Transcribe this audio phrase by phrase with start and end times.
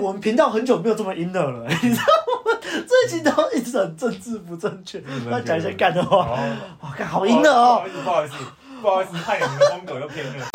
[0.00, 2.02] 我们频道很久没有这么 inner 了，你知道
[2.46, 2.58] 吗？
[2.62, 6.38] 最近都一直很政治不正确，要讲一些干的话。
[6.80, 7.82] 哇，干好 inner 哦！
[8.02, 8.34] 不好意思，
[8.80, 10.46] 不好意思，太你们的风格又偏了。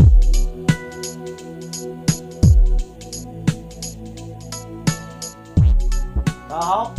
[6.50, 6.92] 大家好，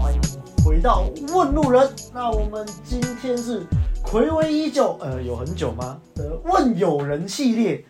[0.00, 0.20] 欢迎
[0.64, 1.88] 回到问路人。
[2.12, 3.64] 那我们今天是
[4.04, 5.98] 暌违已久，呃，有很久吗？
[6.16, 7.84] 的问友人系列。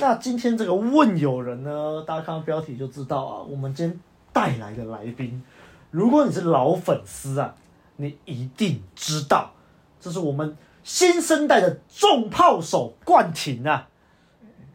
[0.00, 4.00] 那今天这个问友人呢，大家看到标题就知道啊，我们今天
[4.32, 5.42] 带来的来宾，
[5.90, 7.54] 如果你是老粉丝啊，
[7.96, 9.52] 你一定知道，
[10.00, 13.88] 这是我们新生代的重炮手冠廷啊，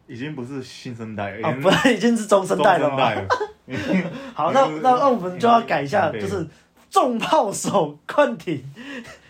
[0.06, 3.10] 已经不是新生代了，啊，不是，已经是中生代了吗？
[4.32, 6.46] 好，那那那我们就要改一下，就是
[6.88, 8.64] 重炮手冠廷，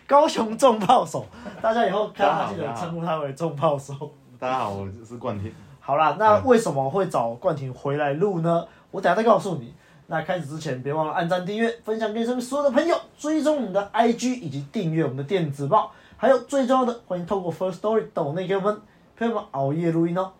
[0.07, 1.27] 高雄重炮手，
[1.63, 4.13] 大家以后看他记得称呼他为重炮手。
[4.39, 5.51] 大家好，我是冠廷。
[5.87, 8.67] 好啦，那为什么会找冠廷回来录呢？
[8.91, 9.73] 我等下再告诉你。
[10.09, 15.93] 那开始之前，别忘了按赞、订阅、分享给身边所有的朋友，追踪我们的 IG 以及订阅我们的电子报。
[16.17, 18.77] 还有最重要的，欢迎透过 First Story 抖内给我们，
[19.17, 20.33] 陪我们熬夜录音哦。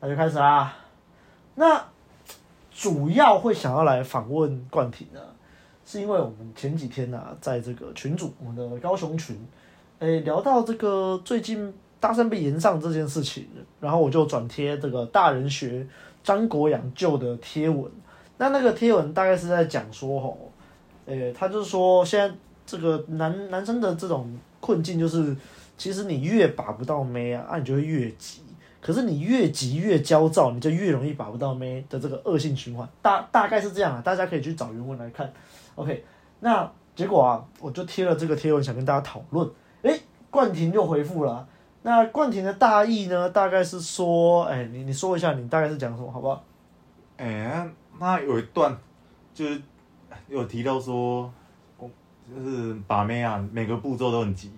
[0.00, 0.74] 那就开始啦。
[1.54, 1.80] 那
[2.72, 5.20] 主要会想要来访问冠廷呢，
[5.86, 9.38] 是因为我们前几天呢、啊，在这个群组，我们的高雄群，
[10.00, 11.72] 诶，聊到这个最近。
[12.04, 13.48] 大三被炎上这件事情，
[13.80, 15.86] 然后我就转贴这个大人学
[16.22, 17.90] 张国阳旧的贴文。
[18.36, 20.52] 那那个贴文大概是在讲说，吼，
[21.06, 24.30] 诶，他就是说，现在这个男男生的这种
[24.60, 25.34] 困境就是，
[25.78, 28.42] 其实你越把不到妹啊，啊，你就会越急。
[28.82, 32.86] 可是你越急越焦躁，你就越容易把不到妹的这个恶性循环。
[33.00, 35.32] 大大概是这样啊，大家可以去找原文来看。
[35.74, 36.04] OK，
[36.40, 39.48] 那结果啊，我就贴了这个贴文，想跟大家讨论。
[39.80, 41.48] 诶，冠廷就回复了。
[41.86, 43.28] 那冠廷的大意呢？
[43.28, 46.42] 大概是说，哎、你你说一下，你大概是讲什么，好不好？
[47.18, 48.74] 哎、那有一段
[49.34, 49.60] 就是
[50.26, 51.30] 有提到说，
[51.78, 54.50] 就是把妹啊，每个步骤都很急，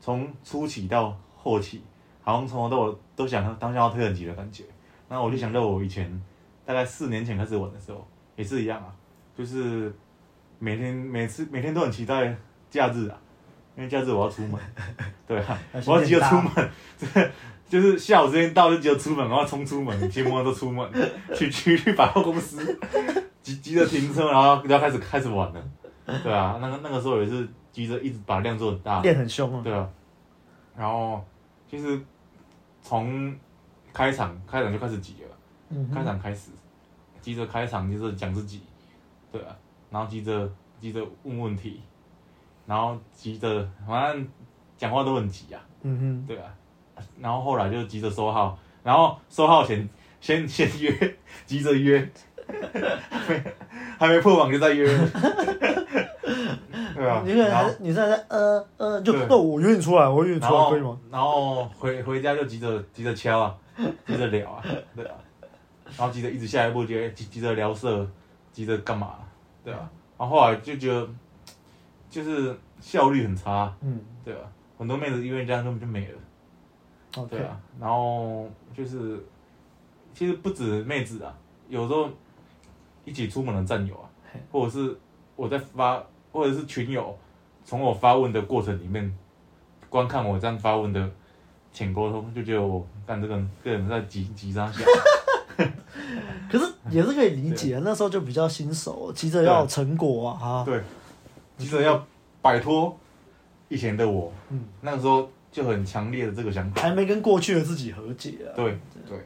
[0.00, 1.82] 从初期到后期，
[2.22, 4.64] 好像从头到尾都想当下要推很急的感觉。
[5.06, 6.10] 那我就想到我以前
[6.64, 8.02] 大概四年前开始玩的时候，
[8.36, 8.90] 也是一样啊，
[9.36, 9.94] 就是
[10.58, 12.34] 每天每次每天都很期待
[12.70, 13.20] 假日啊。
[13.78, 14.60] 因为假日我要出门，
[15.24, 15.56] 对啊，
[15.86, 16.70] 我要急着出门，
[17.68, 20.90] 就是下午时间到就急着出门，然后冲出门，骑摩托车出门，
[21.32, 22.76] 去去去百货公司，
[23.40, 25.64] 急急着停车，然后就要开始开始玩了，
[26.24, 29.88] 对啊，那个那个时候也是急着一直把量做很大，练很凶啊，对啊，
[30.76, 31.24] 然后
[31.70, 32.00] 其实
[32.82, 33.32] 从
[33.92, 35.36] 开场开场就开始急了，
[35.68, 36.50] 嗯、开场开始
[37.20, 38.60] 急着开场就是讲自己，
[39.30, 39.56] 对啊，
[39.88, 40.50] 然后急着
[40.80, 41.80] 急着问问题。
[42.68, 44.28] 然后急着，反正
[44.76, 45.60] 讲话都很急啊。
[45.82, 46.44] 嗯哼，对啊。
[47.18, 49.88] 然后后来就急着收号，然后收号前
[50.20, 52.06] 先先约， 急着约，
[53.08, 53.42] 还没
[53.98, 54.86] 还没破网就在约。
[56.94, 57.22] 对啊。
[57.24, 60.98] 你现在你现在在呃呃，就那我约你出来，我约你出来可以吗？
[61.10, 63.56] 然后回回家就急着急着敲啊，
[64.06, 64.62] 急着聊啊，
[64.94, 65.14] 对啊。
[65.96, 68.06] 然后急着一直下一步就急急着聊色，
[68.52, 69.14] 急着干嘛？
[69.64, 69.88] 对啊。
[70.18, 71.08] 然后后来就觉得。
[72.10, 74.40] 就是效率很差，嗯，对吧？
[74.78, 76.18] 很多妹子因为这样根本就没了
[77.14, 77.28] ，Okay.
[77.30, 77.60] 对啊。
[77.80, 79.22] 然后就是，
[80.14, 81.34] 其实不止妹子啊，
[81.68, 82.08] 有时候
[83.04, 84.08] 一起出门的战友啊，
[84.52, 84.96] 或者是
[85.34, 86.00] 我在发，
[86.32, 87.16] 或者是群友，
[87.64, 89.12] 从我发问的过程里面
[89.88, 91.10] 观看我这样发问的
[91.72, 94.86] 浅沟通，就觉得我干这个个人在急急张想。
[96.48, 100.64] 可是也是可以理解，那时候就比较新手，急着要成果啊，哈。
[100.64, 100.80] 对。
[101.58, 102.06] 急着要
[102.40, 102.96] 摆脱
[103.68, 108.56] 以前的我，嗯，那个时候就很强烈的这个想法，还没跟过去的自己和解啊。
[108.56, 108.64] 对
[108.94, 109.18] 对对。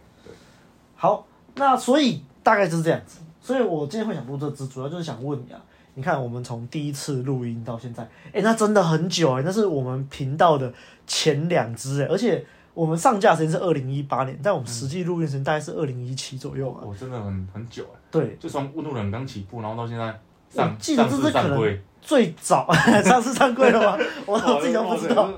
[0.97, 1.27] 好，
[1.57, 3.21] 那所以大概就是这样子。
[3.41, 5.61] 所以我今天会想录这支，主要就是想问你啊，
[5.95, 10.73] 你看我们从第一次录音到现在，哎、欸，那真的很久哎、欸，那是我们频道的
[11.07, 16.83] 前两支哎，而且我们上架时间是二零一八年，但我们实际录音时间大概是二零一七左右啊。
[16.87, 17.99] 我真的很很久哎。
[18.13, 20.05] 对，就从问路人刚起步，然后到现在
[20.51, 21.79] 上，我记得这是可能。
[22.03, 22.71] 最早
[23.05, 23.97] 上次上柜了吗？
[24.27, 25.31] 我我自己都不知道。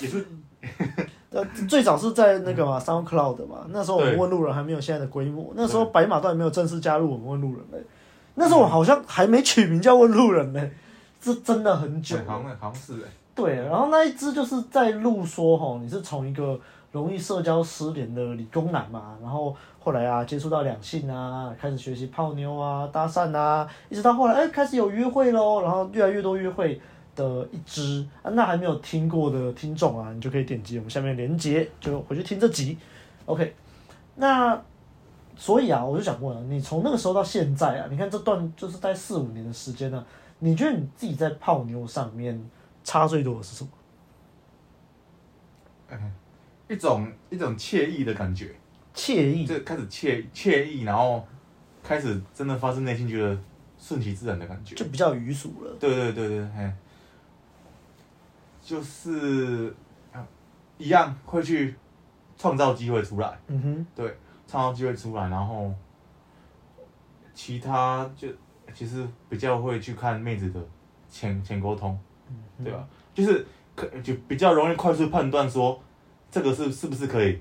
[0.00, 0.24] 也是，
[1.30, 3.66] 呃，最早是在那个嘛，SoundCloud 嘛。
[3.70, 7.82] 那时候我们问路人还没有现在的规模，那时候白马都还没有正式加入我们问路人嘞。
[8.34, 10.70] 那时候我好像还没取名叫问路人嘞，
[11.20, 12.16] 这真的很久。
[12.26, 13.08] 好像好像是哎。
[13.34, 16.58] 对，然后那一支就是在录说吼，你是从一个
[16.92, 19.56] 容易社交失联的理工男嘛，然后。
[19.82, 26.80] 后来啊，接触到两性啊，开始学习泡妞啊、搭讪啊，一直到后来，哎，开始有约会喽，然后越来越多约会
[27.16, 32.78] 的一支啊，那还没有听过的听众啊，你就可以点击我们下面链接，就回去听这集。
[33.26, 33.54] OK，
[34.14, 34.62] 那
[35.34, 40.06] 所以啊，我就想问啊，你从那个时候到现在啊，你看这段就是在四五年的时间呢、啊，
[40.38, 42.40] 你觉得你自己在泡妞上面
[42.84, 43.70] 差最多的是什么？
[45.90, 46.12] 嗯，
[46.68, 48.54] 一种一种惬意的感觉，
[48.94, 51.26] 惬意，就开始惬惬意，然后
[51.82, 53.38] 开始真的发自内心觉得
[53.78, 55.76] 顺其自然的感觉，就比较愚俗了。
[55.78, 56.72] 对对对对，嘿，
[58.62, 59.74] 就是
[60.78, 61.74] 一样会去
[62.36, 63.38] 创造机会出来。
[63.48, 64.16] 嗯哼，对，
[64.46, 65.72] 创造机会出来，然后
[67.34, 68.28] 其他就
[68.74, 70.60] 其实比较会去看妹子的
[71.08, 71.98] 浅浅沟通，
[72.28, 72.88] 嗯、对吧？
[73.14, 73.46] 就是。
[73.74, 75.82] 可就比较容易快速判断说，
[76.30, 77.40] 这个是是不是可以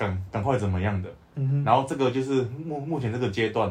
[0.00, 3.70] 赶赶快怎么样的，嗯哼，然后这个就是目目前这个阶段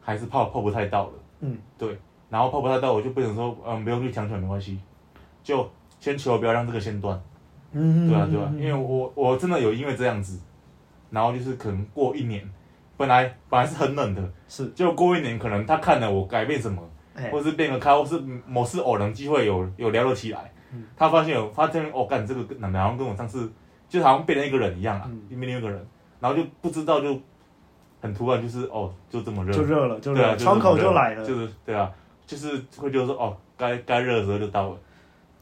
[0.00, 1.96] 还是泡泡不太到了，嗯，对，
[2.28, 4.80] 然后泡不太到，我就不能说嗯不用去强求没关系，
[5.44, 5.70] 就
[6.00, 7.20] 先求不要让这个先断，
[7.70, 10.40] 嗯，对啊对啊，因为我我真的有因为这样子，
[11.10, 12.42] 然后就是可能过一年，
[12.96, 16.82] 本来本来是很冷的，是，就过一年可能他看了我改变什么，
[17.14, 20.50] 欸、或是变个开，或是某次偶然机会有有聊了起来。
[20.94, 23.50] 他发现有，发现哦，干这个男的好像跟我上次
[23.88, 25.86] 就好像变了一个人一样啊，变、嗯、另一个人，
[26.20, 27.18] 然后就不知道就
[28.00, 31.90] 很突然，就是哦，就这么热，就热了，就热了，对啊，窗口就来了，就是对啊，
[32.26, 34.78] 就是会觉得说哦，该该热的时候就到了。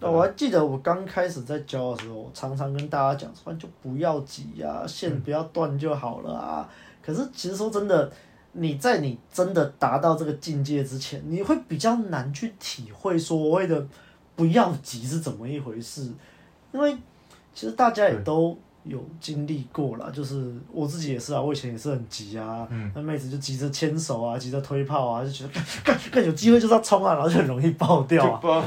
[0.00, 6.69] 我还记得我刚开始在教的时候，我常常跟大家讲说，就不要急啊，线不要断就好了啊。
[6.69, 8.12] 嗯、可是其实说真的，
[8.52, 13.87] 你在你真的达到这个境界之前，你会比较难去体会所谓的。
[14.37, 16.12] 不要急是怎么一回事？
[16.70, 16.94] 因为
[17.56, 18.54] 其实大家也都
[18.84, 25.50] 有经历过啦，就是我自己也是啊，我以前也是很急啊，那、嗯、妹子就急着牵手啊，急着推炮啊，就觉得
[25.82, 28.62] 干干有机会就是要冲啊，然后就很容易爆掉啊，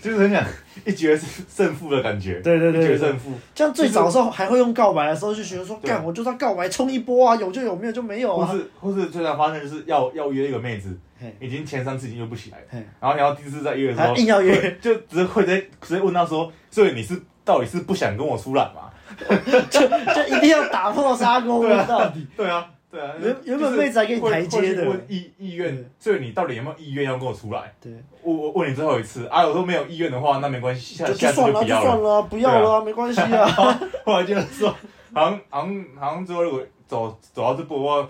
[0.00, 0.42] 就， 就是很想
[0.86, 1.14] 一决
[1.54, 3.32] 胜负的感觉，对对对，对，一决胜负。
[3.54, 8.46] 像最早的时候还会用告白的时候就觉得说，干我就算告白冲一波啊，有就有，没有就没有啊。
[8.46, 10.98] 或是或是最常发生就是要要约一个妹子。
[11.38, 17.14] 已经前三次已经约不起来了，然后你要第四次再约的时候，硬要约，就直接会直接问他说：“所以你是
[17.50, 18.88] 到底是不想跟我出来嘛？”
[19.68, 22.24] 就就一定要打破砂锅问到底。
[22.36, 23.12] 对啊，对啊。
[23.20, 24.88] 原原本妹子还给你台阶的。
[24.88, 27.72] 问意意愿，所以你到底有没有意愿要跟我出来？
[27.80, 27.92] 对。
[28.22, 33.46] 我我问你最后一次啊，我说没有意愿的话，那没关系，下下次就算了，就算了，不要了，没关系啊。
[34.06, 34.70] 后来就是说，
[35.12, 38.08] 好像好像好像最后如果走走到这步，我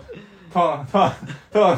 [0.53, 1.13] 突然突然
[1.51, 1.77] 突然。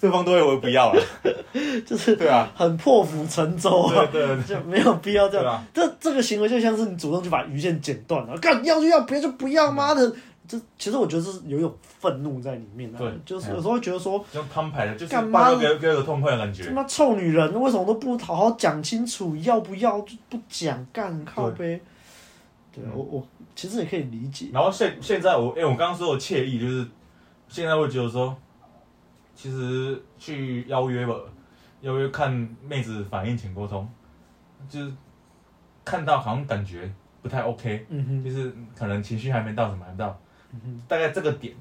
[0.00, 1.02] 对方都会我不要了，
[1.84, 5.64] 就是对啊，很破釜沉舟啊，对对，就没有必要这样。
[5.74, 10.14] 这这个行为就像是你主动去把鱼线剪断了，干要就要，不要就不要，妈的！
[10.46, 16.64] 这其实我觉得是有一种愤怒在里面的，就是有时候会觉得说，用摊牌的，就是干嘛给给个痛快的感觉。
[16.64, 21.80] 他妈臭女人，为什么都不好好讲清楚要不要就不讲干靠呗？
[22.72, 24.46] 对我我其实也可以理解。
[24.52, 26.86] 然后现现在我哎，我刚刚说的惬意就是
[27.48, 28.36] 现在会觉得说。
[29.38, 31.14] 其实去邀约吧，
[31.82, 32.28] 邀约看
[32.60, 33.88] 妹子反应，请沟通，
[34.68, 34.92] 就是
[35.84, 36.92] 看到好像感觉
[37.22, 40.20] 不太 OK，嗯哼，就是可能情绪还没到，什么还没到，
[40.88, 41.54] 大概这个点，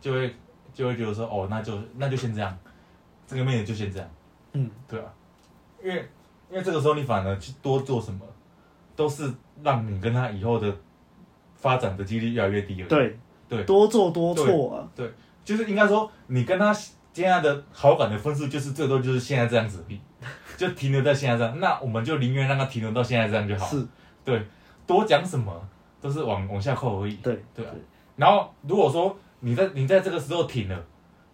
[0.00, 0.32] 就会
[0.72, 2.56] 就会觉得说，哦，那就那就先这样，
[3.26, 4.08] 这个妹子就先这样，
[4.52, 5.12] 嗯，对啊，
[5.82, 6.08] 因为
[6.48, 8.24] 因为这个时候你反而去多做什么，
[8.94, 9.28] 都是
[9.64, 10.72] 让你跟她以后的
[11.56, 13.18] 发展的几率越来越低了，对。
[13.48, 15.14] 对，多做多错啊，对，对，
[15.44, 16.72] 就是应该说你跟他。
[17.16, 19.98] 现在的好感的分数就是最多就是现在这样子比，
[20.54, 23.66] 就停留在现在这样，那我们就宁愿让它停留到现在这样就好。
[23.66, 23.82] 是，
[24.22, 24.46] 对，
[24.86, 25.50] 多讲什么
[25.98, 27.14] 都是往往下扣而已。
[27.22, 27.72] 对对啊。
[28.16, 30.78] 然后如果说你在你在这个时候停了，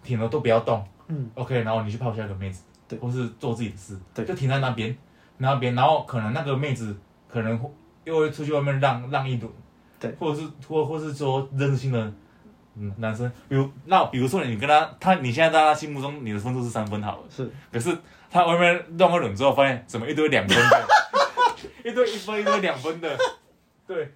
[0.05, 4.97] 停了都不要动，嗯，OK，然后你去泡下一个妹子，对，或是做自己的事，对，就停在那边，
[5.39, 6.97] 那边，然后可能那个妹子
[7.29, 7.61] 可能
[8.05, 9.53] 又会出去外面浪浪一轮，
[9.99, 12.13] 对，或者是或或是说认识新的。
[12.75, 17.95] 嗯，男生，比如那比如说你跟他，他你现在在他心目中你的分数是三分好了，是，可是
[18.31, 20.87] 他外面乱个轮之后，发现怎么一堆两分的，
[21.85, 23.15] 一堆一分一堆两分的，
[23.87, 24.11] 对，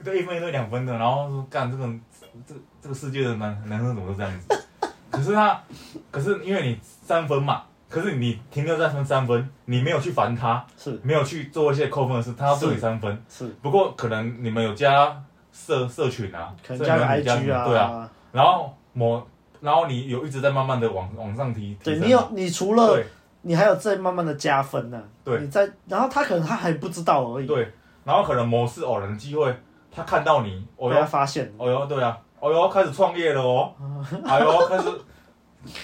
[0.00, 2.00] 一堆一分一堆两分的，然后说干这种
[2.44, 4.64] 这这个世界的男男生怎么都这样子？
[5.08, 5.62] 可是他，
[6.10, 15.22] 可是因为你三分嘛，可是你停留在分三分，你没有去烦他，是，没有去做一些扣分的事，他要对你三分，是，不过可能你们有加。
[15.52, 19.22] 社社群啊，可能加个 IG 啊，对啊，然后某，
[19.60, 22.98] 然后你有一直在慢慢的往往上提，对你有，你除了
[23.42, 27.70] 你还有在慢慢的加分呢，对，你在，然后他可能他还不知道而已，对，
[28.04, 29.54] 然后可能某次偶然的机会，
[29.94, 33.72] 他看到你，被他发现，哦哟，对啊，哦哟，开始创业了哦，
[34.24, 34.84] 哎呦，开始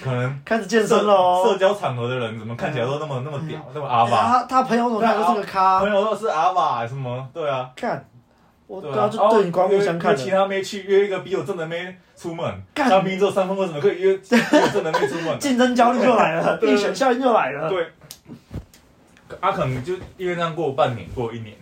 [0.02, 8.08] 可能开始健身了哦，社交场合的人怎么看起来都那么那么屌，那么阿爸，他他朋友怎么看都是个咖，朋友都是阿爸什么，对啊，看。
[8.68, 10.14] 我对啊，就对你刮目相看。
[10.14, 15.38] 其他妹去约一个比我正的妹出门，当兵之后三分为什么可以约 约正的妹出门？
[15.40, 17.68] 竞争焦虑就来了，竞选效应就来了。
[17.68, 17.90] 对，
[19.40, 21.56] 阿可能就因为这样过半年，过一年，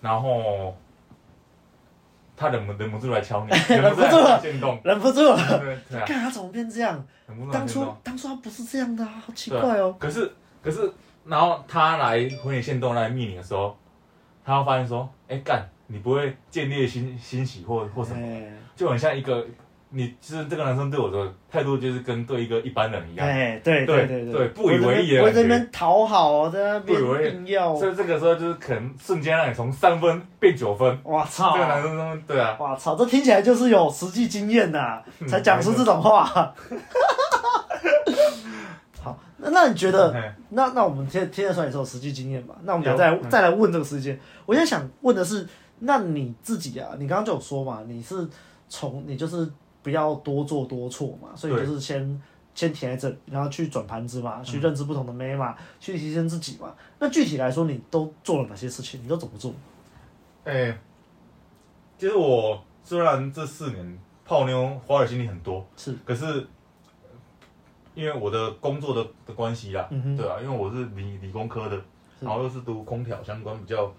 [0.00, 0.74] 然后
[2.34, 4.40] 他忍不忍不住来敲你， 忍不住了，
[4.82, 5.58] 忍不住了。
[5.60, 7.06] 对啊，看他怎么变这样？
[7.52, 9.94] 当初当初他不是这样的啊，好奇怪哦。
[9.98, 10.90] 可是可是，
[11.26, 13.76] 然后他来回你限动来密你的时候，
[14.42, 15.68] 他会发现说，哎干。
[15.88, 18.20] 你不会建立欣欣喜或或什么，
[18.76, 19.44] 就很像一个
[19.90, 25.22] 你，其实这个男生对我的态度就是跟对一个一般人一样，哎，对对对对，不以为意的。
[25.22, 30.98] 我这边讨好，在那边硬要，所以这个时候就是可能瞬间让你从三分变九分。
[31.04, 31.54] 哇操！
[31.54, 36.22] 这个男生对啊，哇操，这听起来就是有实际经验呐， 才讲出这种话。
[39.00, 40.14] 好，那那你觉得，
[40.50, 42.54] 那那我们听听得出来你是有实际经验吧？
[42.64, 45.48] 那我们再再来问这个时间，我现在想问的是。
[45.80, 48.28] 那你自己啊，你刚刚就有说嘛，你是
[48.68, 49.48] 从你就是
[49.82, 52.22] 不要多做多错嘛，所以就是先
[52.54, 56.74] 先停在这里，然后去转盘子嘛，去认知不同的妹嘛，嗯、去提升自己嘛。
[56.98, 59.02] 那具体来说，你都做了哪些事情？
[59.02, 59.52] 你都怎么做？
[60.44, 60.78] 哎、欸，
[61.96, 66.46] 其实我虽然这四年泡妞花的精力很多，是，可是
[67.94, 71.80] 因为我的工作的的关系啦，嗯、对啊，因为我是理理工科的，
[72.20, 73.92] 然后又是读空调相关比较。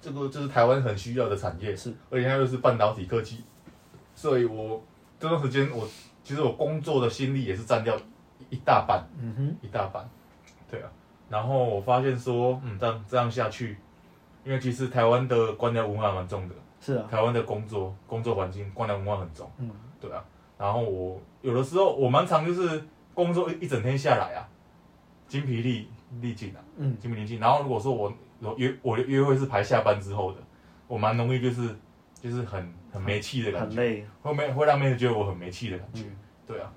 [0.00, 3.44] 这个就是台湾很需要的产业，是，而且它又是半导体科技，
[4.14, 4.82] 所以我
[5.18, 5.86] 这段时间我
[6.24, 7.94] 其实我工作的心力也是占掉
[8.48, 10.08] 一大半，嗯哼，一大半，
[10.70, 10.90] 对啊，
[11.28, 13.76] 然后我发现说，嗯，这样这样下去，
[14.42, 20.24] 因为其实台湾的官僚文化蛮重的，是啊，台湾的工作工作环境官僚文化很重，嗯，对啊，
[20.56, 24.48] 然后我有的时候我蛮常就是工作一一整天下来啊，
[25.28, 25.88] 精疲力
[26.22, 28.10] 力尽啊，嗯，精疲力尽，然后如果说我。
[28.56, 30.38] 约我的约会是排下班之后的，
[30.86, 31.74] 我蛮容易就是
[32.14, 36.16] 就是很很没气的感觉，很累，会没会让妹子觉得我很没气的感觉，嗯、
[36.46, 36.72] 对啊，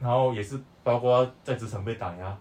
[0.00, 2.36] 然后也是包括在职场被打压，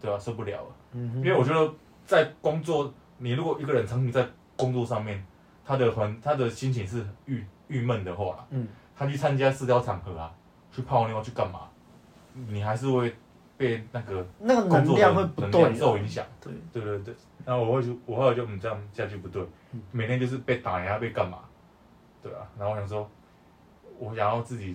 [0.00, 1.72] 对啊，受不了了，嗯、因为我觉得
[2.04, 5.24] 在工作，你如果一个人长期在工作上面，
[5.64, 10.34] 他的环他的心情是郁郁闷的话，嗯，他去参加社交场合啊，
[10.72, 11.60] 去泡妞去干嘛，
[12.48, 13.14] 你还是会。
[13.56, 16.52] 被那个那个能量会不对受影响，对。
[16.72, 19.42] 对对对，然后我会就我后来就嗯这样下去不对，
[19.92, 21.38] 每天就是被打压被干嘛，
[22.22, 23.08] 对啊，然后我想说，
[23.98, 24.74] 我想要自己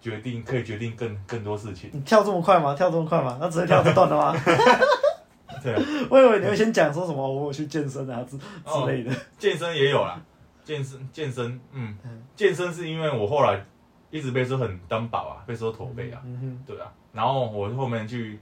[0.00, 1.90] 决定可以决定更更多事情。
[1.92, 2.74] 你跳这么快吗？
[2.74, 3.38] 跳这么快吗？
[3.40, 4.34] 那只能跳这段的吗？
[5.62, 5.74] 对，
[6.08, 9.12] 我以为你会先讲说什么，我去健身啊之之类的。
[9.38, 10.20] 健身也有啦，
[10.64, 11.96] 健身健身，嗯，
[12.36, 13.64] 健身是因为我后来
[14.10, 16.92] 一直被说很单薄啊，被说驼背啊，嗯对啊。
[17.12, 18.38] 然后我后面去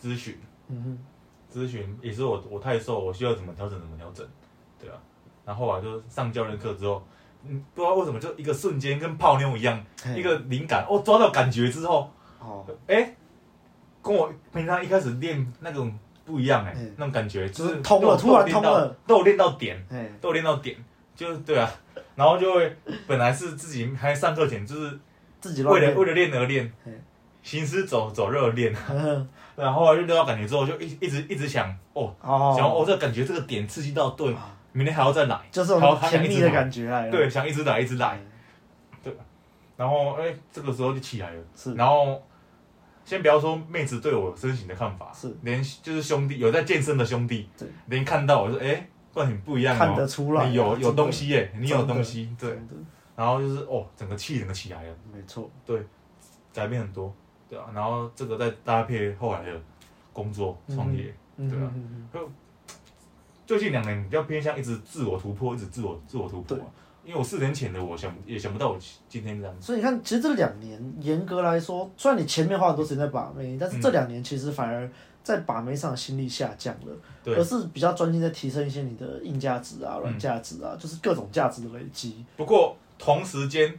[0.00, 0.36] 咨询，
[0.68, 0.98] 嗯哼，
[1.56, 4.26] 咨询也是我我太瘦，我需要怎么调整怎么调整，
[4.78, 4.96] 对啊。
[5.42, 7.02] 然后啊，就上教练课之后，
[7.46, 9.82] 嗯，不知道为什么就一个瞬间跟泡妞一样，
[10.14, 13.16] 一个灵感，哦，抓到感觉之后，哦，哎，
[14.02, 16.92] 跟我平常一开始练那种不一样哎，嘿。
[16.98, 20.12] 那种感觉就是通了，突然通了，都有练到点，嘿。
[20.20, 20.76] 都有练到点，
[21.14, 21.72] 就是对啊。
[22.14, 24.98] 然后就会本来是自己还上课前就是
[25.40, 26.70] 自己为了为了练而练。
[27.42, 28.74] 行尸走走肉练，
[29.56, 32.14] 然后就得到感觉之后，就一一直一直想哦，
[32.56, 34.34] 想哦，这感觉这个点刺激到对，
[34.72, 37.10] 明天还要再来，就是很甜蜜的感觉来了。
[37.10, 38.20] 对，想一直来一直来，
[39.02, 39.16] 对，
[39.76, 41.42] 然后哎，这个时候就起来了。
[41.54, 42.22] 是，然后
[43.04, 45.34] 先不要说妹子对我身形的看法，是。
[45.40, 47.48] 连就是兄弟有在健身的兄弟，
[47.86, 52.58] 连看到我说哎，冠廷不一样哦，看得出来，有有东西耶，你有东西，对，
[53.14, 55.80] 然后就是哦，整个气整个起来了，没错，对，
[56.52, 57.14] 改变很多。
[57.48, 59.60] 对啊，然后这个再搭配后来的
[60.12, 61.72] 工作创业，对啊，
[62.12, 62.30] 就
[63.46, 66.58] 最近两年比较偏向一直自我突破，一直自我自我突破。
[67.04, 69.56] 因为我四年前的我想也想不到我今天这样。
[69.60, 74.90] 所以你看，其实这两年严格来说，虽然你前面花很多时间在把妹，但是这两年其实反而
[75.22, 82.24] 在把妹上的心力下降了，而是比较专心在提升一些你的硬价值啊、软价值啊，就是各种价值的累积。
[82.36, 83.78] 不过同时间。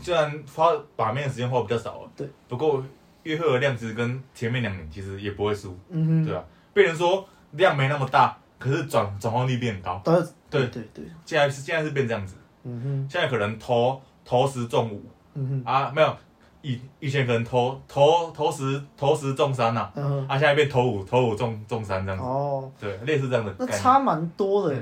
[0.00, 2.82] 虽然花把妹的时间花比较少了，对，不过
[3.24, 6.44] 约会的量其实跟前面两年其实也不会输，嗯哼，对吧？
[6.72, 10.14] 被人说量没那么大，可是转转换率变很高，对。
[10.50, 15.62] 对对，现在是现在是变这样子，嗯哼，现在可能投投十中五，嗯哼。
[15.70, 16.16] 啊没有，
[16.62, 24.74] 以以前可能投投投十投十中三呐，嗯，啊现在变投五投五中中三这样子，哦，对，类似这样的，那差蛮多的，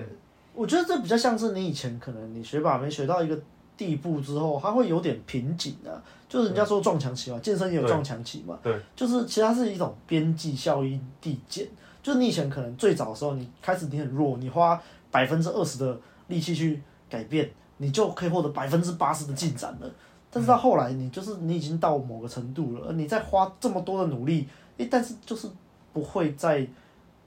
[0.55, 3.37] 我觉得这比较像是你以前可能你学把没学到一个。
[3.77, 11.67] 地步之后，它会有点瓶颈的，就是人家说撞墙期嘛，健身也有撞墙期嘛，对，就是其实它是一种边际效应递减，
[12.03, 14.81] 就是你以前可能最早的时候，你开始你很弱，你花
[15.11, 16.81] 百分之二十的力气去
[17.11, 19.91] 改变，你就可以获得百分之八十的进展了。
[20.31, 25.49] 但是到后来，你就是你已经到某个程度了，你再花这么多的努力，诶，但是就是
[25.93, 26.67] 不会再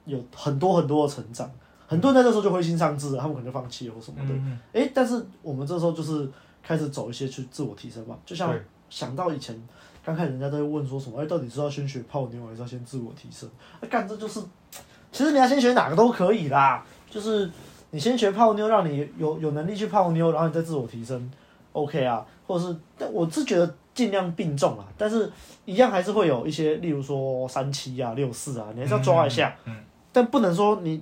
[0.05, 1.49] 有很多很多的成长。
[1.89, 4.79] 很多人在这时候就灰心丧志了，他们可能就放弃了或什么的。
[4.79, 6.29] 诶，但是我们这时候就是
[6.61, 8.53] 开始走一些去自我提升嘛，就像
[8.91, 9.59] 想到以前
[10.05, 13.49] 刚开始人家都会问说什么，诶，到底是要先学泡妞还是要先自我提升？
[13.81, 14.39] 那干这就是，
[15.11, 17.49] 其实你要先学哪个都可以啦，就是
[17.89, 21.31] 你先学泡妞，让你有有能力去泡妞，然后你再自我提升。
[21.71, 25.31] OK 啊，或者是，但我是觉得尽量并重啊，但是
[25.65, 29.55] 一样还是会有一些，例如说三七啊、六四啊，你还是要抓一下。
[29.65, 29.73] 嗯。
[29.73, 31.01] 嗯，但不能说你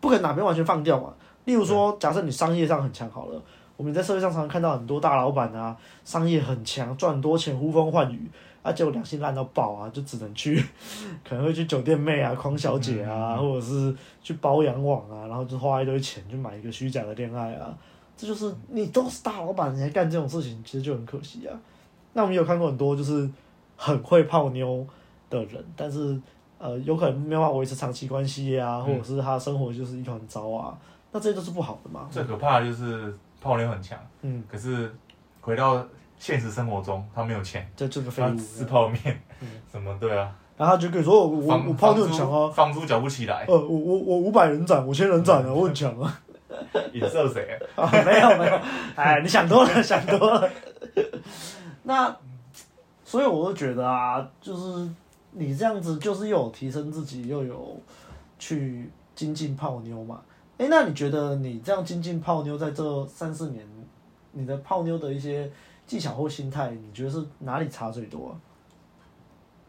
[0.00, 1.12] 不可能哪边完全放掉嘛。
[1.44, 3.42] 例如说，假设你商业上很强好了，
[3.76, 8.30] 我们在社会上常常看到很多大老板啊，商业很强，赚很多钱，呼风唤雨，
[8.62, 10.62] 啊，结果良心烂到爆啊，就只能去，
[11.26, 17.74] 可能会去酒店妹啊、狂小姐啊，或者是去包养网啊，然后就花一堆钱去买一个虚假的恋爱啊。
[18.16, 21.58] 这就是你都是大老板，你还干这种事情，其实就很可惜啊。
[22.12, 23.28] 那我们有看过很多就是
[23.76, 24.86] 很会泡妞
[25.30, 26.20] 的人，但是
[26.60, 30.76] 呃，有可能没有办法维持长期关系啊，或者是他生活就是一团糟啊。
[31.10, 32.06] 那这些都是不好的嘛。
[32.10, 34.94] 最可怕的就是泡妞很强，嗯，可是
[35.40, 35.82] 回到
[36.18, 40.30] 现实生活中，他没有钱，这这个废物，吃泡面，嗯，什么对啊？
[40.56, 43.46] 然后他就可以说我我我泡妞很强啊，房租缴不起来。
[43.48, 46.20] 呃，我我我五百人斩，五千人斩啊，我很强啊。
[46.92, 47.58] 影射谁？
[47.74, 48.60] 啊、哦，没有没有，
[48.94, 50.50] 哎，你想多了 想多了。
[51.84, 52.14] 那，
[53.04, 54.88] 所以我就觉得啊，就是
[55.32, 57.80] 你这样子，就是又有提升自己，又有
[58.38, 60.22] 去精进泡妞嘛。
[60.58, 63.66] 哎，那你觉得你这样精进泡妞，在这三四年，
[64.32, 65.50] 你的泡妞的一些
[65.86, 68.40] 技巧或心态，你觉得是哪里差最多啊？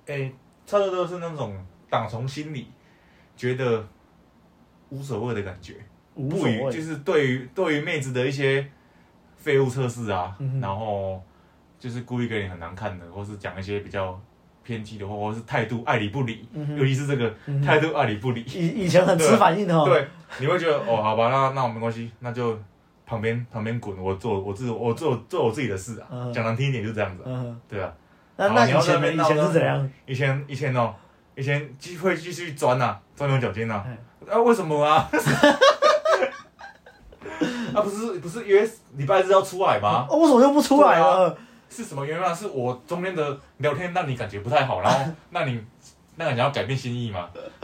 [0.07, 0.31] 哎，
[0.65, 1.55] 差不多是那种
[1.89, 2.67] 打从心里
[3.37, 3.87] 觉得
[4.89, 5.75] 无所谓的感觉。
[6.13, 8.69] 不与就是对于对于妹子的一些
[9.37, 11.23] 废物测试啊，嗯、然后
[11.79, 14.19] 就是故意给你很难看的，或是讲一些比较
[14.63, 17.33] 偏激的话，或是态度爱理不理，嗯、尤其是这个
[17.65, 18.43] 态度爱理不理。
[18.47, 19.85] 以以前很吃反应的哦。
[19.85, 20.07] 对，
[20.39, 22.57] 你会觉得哦，好吧，那那我没关系，那就
[23.05, 26.31] 旁边旁边滚，我做我自我做做我自己的事啊。
[26.33, 27.91] 讲、嗯、难听一点就这样子，嗯、对啊。
[28.37, 29.91] 那那以前以前是怎样？
[30.05, 30.93] 以前以前哦，
[31.35, 33.83] 以前继会继续钻呐，钻牛角尖呐。
[34.29, 35.09] 啊，为什么啊？
[37.73, 40.05] 啊，不是不是约礼拜日要出来吗？
[40.09, 41.37] 哦，为什么又不出来了？
[41.71, 42.33] 啊、是什么原因啊？
[42.33, 45.63] 是我中间的聊天让你感觉不太好，然后那你
[46.17, 47.29] 那个你要改变心意吗？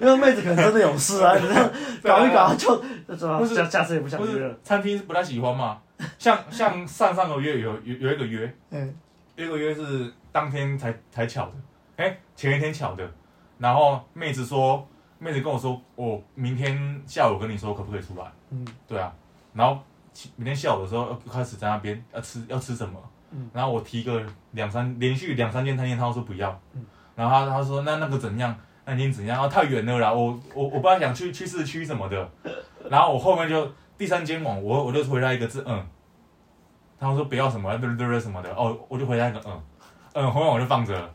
[0.00, 1.70] 因为妹子可能真的有事啊， 你这样
[2.02, 2.76] 搞一搞就
[3.38, 4.58] 不是下次也不想约了。
[4.64, 5.80] 餐厅不太喜欢嘛？
[6.18, 8.94] 像像上上个月有有有一个约，嗯，
[9.36, 11.52] 一个约是当天才才巧的，
[11.96, 13.08] 哎、欸，前一天巧的，
[13.58, 14.86] 然后妹子说。
[15.16, 18.30] 妹子跟我说，我明天下午跟你说可不可以出来？
[18.50, 19.10] 嗯，对啊，
[19.54, 19.80] 然后
[20.36, 22.98] 明天下午的时候要开始在那边要吃要吃什么？
[23.30, 24.22] 嗯，然后我提个
[24.52, 26.50] 两三连续两三间餐厅，他都说不要。
[26.74, 26.84] 嗯，
[27.16, 28.54] 然后他他说那那个怎样？
[28.84, 29.42] 那今天怎样？
[29.42, 32.30] 啊，太远了啦，我我我本来想去去市区什么的，
[32.88, 35.84] 然后我后面就第三间网，我我就回来一个字嗯，
[37.00, 39.62] 他们说不要什么对对对什么的哦，我就回来一个嗯
[40.14, 41.10] 嗯，后面我就放着。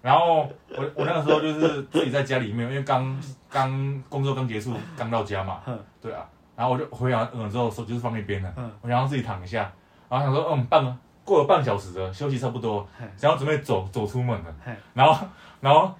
[0.00, 5.60] 然后我我那个时候就是自己在家里面，因为刚刚工作刚结束，刚到家嘛，
[6.00, 6.24] 对啊，
[6.58, 9.70] 然后我就回完嗯之后手机是放一边了，我想要自己躺一下，
[10.08, 12.84] 然后想说嗯半过了半小时了，休息差不多，
[13.16, 14.52] 想要准备走走出门了，
[14.92, 15.24] 然后
[15.60, 15.94] 然后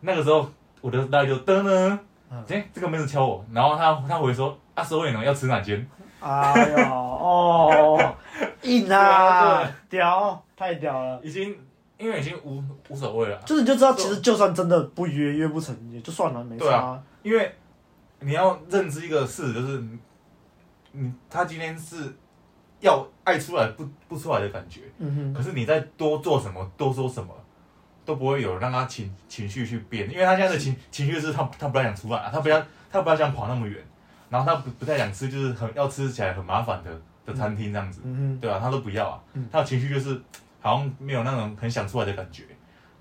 [0.00, 0.48] 那个时候
[0.80, 1.98] 我的大就噔噔，
[2.48, 5.84] 哎这个妹子敲我，然后他他回说啊所以呢要吃哪间？
[6.20, 8.14] 哎呦哦
[8.62, 11.56] 硬啊屌太屌了，已经。
[11.98, 14.36] 因为已经无无所谓了，就是你就知道，其实就。
[14.36, 16.64] 算真的不约约不成，也就算了，没差。
[16.64, 17.52] 对啊，因为
[18.20, 19.82] 你要认知一个事，就是
[20.92, 22.14] 你他今天是
[22.80, 24.82] 要爱出来不不出来的感觉。
[24.98, 25.34] 嗯哼。
[25.34, 27.34] 可是你再多做什么，多说什么，
[28.04, 33.82] 都不会有让他情情绪去变，因为他现在的情情绪是他他不太想出来，他不要他不要想跑那么远，
[34.30, 38.00] 然后他不不太想吃，就是很要吃起来很麻烦的的餐厅这样子。
[38.04, 38.40] 嗯哼。
[38.40, 40.20] 对啊，他都不要啊，他的情绪就是。
[40.60, 42.42] 好像没有那种很想出来的感觉，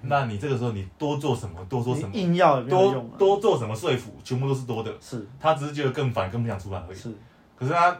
[0.01, 4.91] 那你这个时候你多做什么，多说什么，硬要多多做什么说服，全部都是多的。
[5.01, 6.97] 是，他只是觉得更烦，更不想出来而已。
[6.97, 7.09] 是，
[7.57, 7.97] 可是他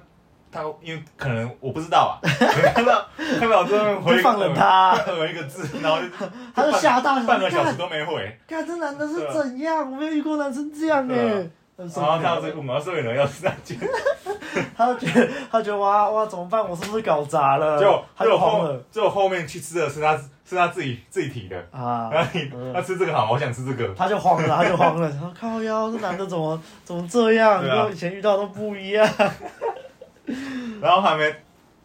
[0.52, 2.22] 他因为可能我不知道啊，
[2.74, 3.06] 看到
[3.40, 5.98] 看到之后回放了他，回一个字，然后
[6.56, 8.38] 他就吓到，半个小时都没回。
[8.48, 9.92] 看这男的是怎样？
[9.92, 11.50] 我没有遇过男生这样哎。
[11.78, 13.78] 然后看到这个，我要说人要三件。
[14.76, 16.68] 他就觉得，他觉得哇哇怎么办？
[16.68, 17.80] 我是不是搞砸了？
[17.80, 22.10] 就他就后后面去吃的是他是他自己自己提的啊。
[22.12, 23.94] 然后你他吃这个好，我想吃这个。
[23.94, 25.12] 他就慌了， 他就慌了。
[25.12, 27.62] 他说靠腰，这男的怎么怎么这样？
[27.62, 29.08] 跟我以前遇到都不一样。
[30.82, 31.34] 然后还没，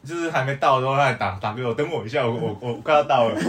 [0.04, 3.40] 就是还没到的时候，他还打打给我，等我一下，我我我快要到了。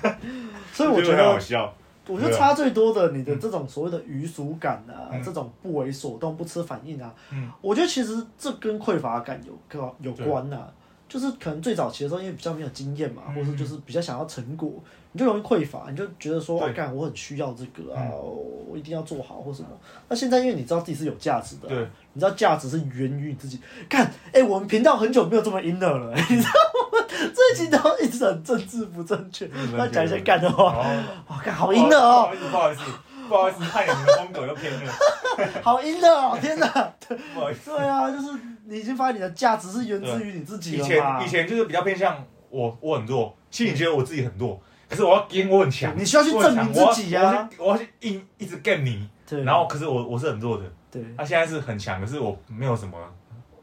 [0.72, 1.72] 所以我觉得，好笑。
[2.06, 7.12] 我觉得差最多的，你的这种所谓的愚俗感啊，这种不为所动、不吃反应啊，
[7.60, 10.66] 我觉得其实这跟匮乏感有有关呐。
[11.10, 14.72] 就是可能最早期的时候，因为比较没有经验嘛，或者就是比较想要成果，
[15.10, 19.68] 你就容易匮乏，你就觉得说，干，我很需要这个啊，我一定要做好或什么。
[20.08, 21.68] 那现在因为你知道自己是有价值的，
[22.12, 23.60] 你知道价值是源于你自己。
[23.88, 26.50] 看，哎，我们频道很久没有这么 inner 了， 你知道
[26.92, 27.04] 吗？
[27.10, 30.78] 最近都一直很政治不正确，要讲一些干的话。
[31.26, 32.30] 哇，干好 inner 哦！
[32.50, 32.82] 不好意思，
[33.30, 34.92] 不好意思，害你们的风格又偏了。
[35.62, 36.36] 好 inner 哦！
[36.42, 36.66] 天哪，
[37.32, 37.70] 不好意思。
[37.70, 38.28] 对啊，就是。
[38.66, 40.84] 你已经发现你的价值是源自于你自己了。
[40.84, 45.92] 以前以前就是比较偏向我，我很弱，心里觉得我自己很弱，可是我要 game 我很强。
[45.98, 47.50] 你需要去证明自己啊！
[47.58, 49.08] 我要去硬一直 game 你，
[49.44, 50.62] 然后可是我我是很弱的。
[50.88, 51.02] 对。
[51.18, 52.96] 他现在是很强，可是我没有什么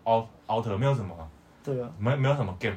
[0.06, 1.16] out outer，没有什么。
[1.64, 1.90] 对啊。
[1.98, 2.76] 没没有什么 game。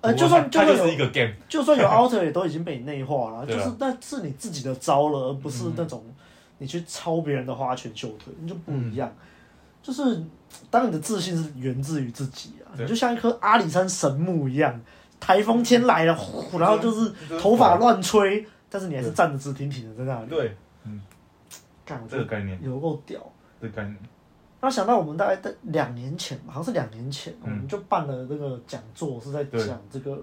[0.00, 6.02] 呃，就算就算是一个 game，就算有 outer 也都已经被你内化了，就是那是你自己的招了，而不是那种
[6.58, 9.12] 你去抄别人的花拳绣腿，你就不一样。
[9.82, 10.22] 就是
[10.70, 14.80] 当你的自信是源自于自己啊，你就像一棵阿里山神木一样，
[15.20, 20.28] 台风天来了，呼，然后就是头发乱吹，但是你还是站得直挺挺的在那里。
[20.28, 21.00] 对，嗯，
[21.84, 23.20] 干这个概念有够屌。
[23.60, 23.96] 这概念。
[24.60, 30.20] 那想到我们大概在两年前，好像是两年前，我们就办了那个讲座，是在讲这个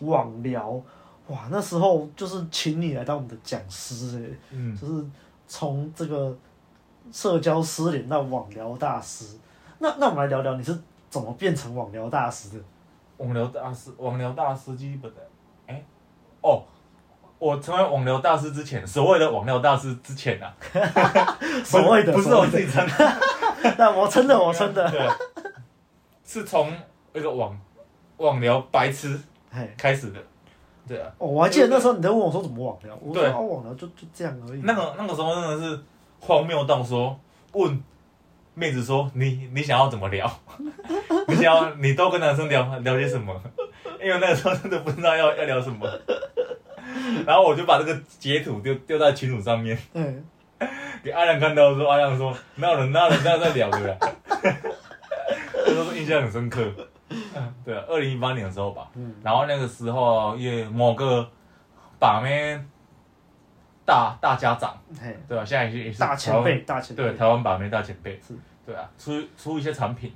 [0.00, 0.82] 网聊。
[1.28, 5.04] 哇，那时候就是请你来当我们的讲师，哎，嗯，就是
[5.46, 6.36] 从这个。
[7.12, 9.26] 社交失联到网聊大师，
[9.78, 10.74] 那那我们来聊聊你是
[11.10, 12.64] 怎么变成网聊大师的？
[13.18, 15.20] 网聊大师，网聊大师基本的，
[15.66, 15.84] 哎、欸，
[16.40, 16.64] 哦，
[17.38, 20.56] 我成为网聊大师之前，所谓的网聊大师之前啊，
[21.62, 23.20] 所谓的不是我自己称的，
[23.76, 25.06] 那我称的我称的，对，
[26.24, 26.72] 是从
[27.12, 27.54] 那个网
[28.16, 29.20] 网聊白痴
[29.76, 30.18] 开始的，
[30.86, 34.60] 对啊，哦，我还记得那时候你在问我说怎么网聊，我说哦网聊就就这样而已。
[34.62, 35.78] 那个那个时候真的是。
[36.26, 37.20] 荒谬到说，
[37.52, 37.84] 问
[38.54, 40.40] 妹子说你你想要怎么聊？
[41.28, 43.38] 你想要你都跟男生聊聊些什么？
[44.02, 45.86] 因为那个时候真的不知道要要聊什么。
[47.26, 50.24] 然后我就把这个截图丢丢在群组上面，嗯，
[51.02, 53.98] 给阿亮看到说，阿亮说哪有人哪有人这样在聊的呀？
[55.66, 56.62] 这都是印象很深刻。
[57.64, 61.28] 对啊，二零一八年的时候吧，嗯，然后那个时候因为某个
[61.98, 62.60] 把妹。
[63.86, 64.74] 大大家长，
[65.28, 65.44] 对吧？
[65.44, 70.10] 现在也是也是大前辈，大前辈，对台湾把妹大前辈，是，对啊，出出一些产品，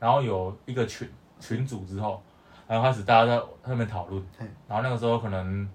[0.00, 2.20] 然后有一个群群组之后，
[2.66, 4.20] 然后开始大家在上面讨论，
[4.66, 5.70] 然后那个时候可能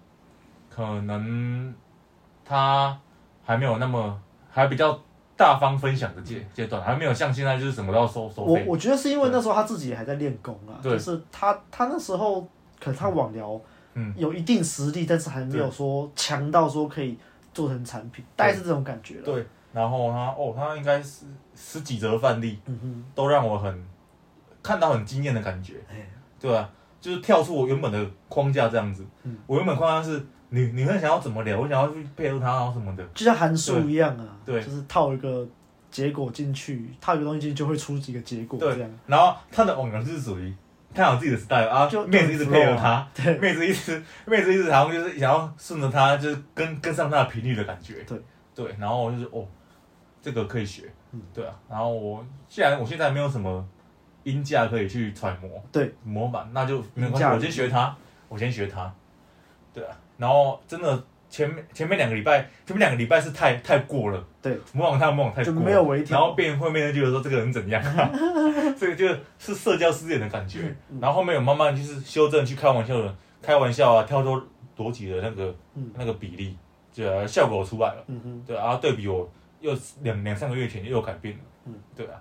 [0.70, 1.74] 可能
[2.44, 3.00] 他
[3.46, 5.00] 还没有那么还比较
[5.38, 8.64] 大方分享的阶阶段，还没有像现在就是什么都要收收费。
[8.66, 12.42] 我我觉得是因为那时候他自己还在练功啊，就是他他那时候
[12.80, 13.60] 可能他网聊，
[13.94, 17.18] 嗯，有一定实力，但是还没有说强到说可以。
[17.54, 19.24] 做成产品，大概是这种感觉了。
[19.24, 23.84] 对，然后他哦，他应该是十几则范例，嗯哼，都让我很
[24.62, 25.74] 看到很惊艳的感觉，
[26.40, 26.70] 对啊？
[27.02, 29.04] 就是跳出我原本的框架这样子。
[29.24, 31.60] 嗯，我原本框架是你，你会想要怎么聊？
[31.60, 35.48] 我想要去配合他，然后什么的，就像函数一样啊，对，就是套一个
[35.92, 38.90] 结果进去，套一个东西进去就会出几个结果，这样。
[39.06, 40.54] 然后他的网聊是属于。
[40.96, 48.20] 看好自己的 style 啊，就妹子一直配合他，对，妹子一直妹子一直好像就是想要顺着他，就是跟跟上他的频率的感觉，对。
[48.56, 49.46] 对，然后我就是哦，
[50.24, 53.64] 这个可以学，嗯，对啊，然后我既然我现在没有什么
[54.24, 57.96] 音架可以去揣摩，对，模板，那就没关系，我先学他，
[58.28, 58.92] 我先学他，
[59.72, 61.04] 对啊，然后真的。
[61.30, 67.84] 前面前面两个礼拜，前面两个礼拜是太太过了，对，模仿他模仿太过了，没有微调，然后变后面就觉得说这个人怎样，
[68.80, 69.06] 这个就
[69.38, 74.42] 是社交失联的感觉，然后后面有慢慢就是修正去开玩笑的，开玩笑啊，跳脱
[74.78, 76.58] 逻辑的那个、嗯、那个比例，
[76.94, 82.14] 就啊，效果出来了，嗯哼，对啊，然后对比我又两两三个月前又有改变了，嗯，对啊，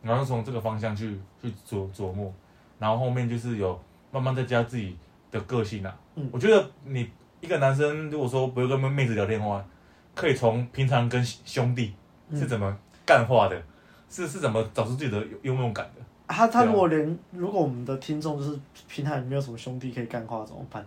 [0.00, 2.32] 然后从这个方向去去琢琢磨，
[2.78, 3.78] 然后后面就是有
[4.10, 4.96] 慢慢再加自己
[5.30, 7.10] 的个性啊，嗯，我觉得你。
[7.44, 9.62] 一个男生如果说不会跟妹子聊天的话，
[10.14, 11.94] 可以从平常跟兄弟
[12.32, 13.62] 是怎么干话的，嗯、
[14.08, 16.02] 是是怎么找出自己的幽默感的。
[16.26, 20.82] 他他如果连如果我们的听众就是平常也没有什么兄弟可以干话怎么办？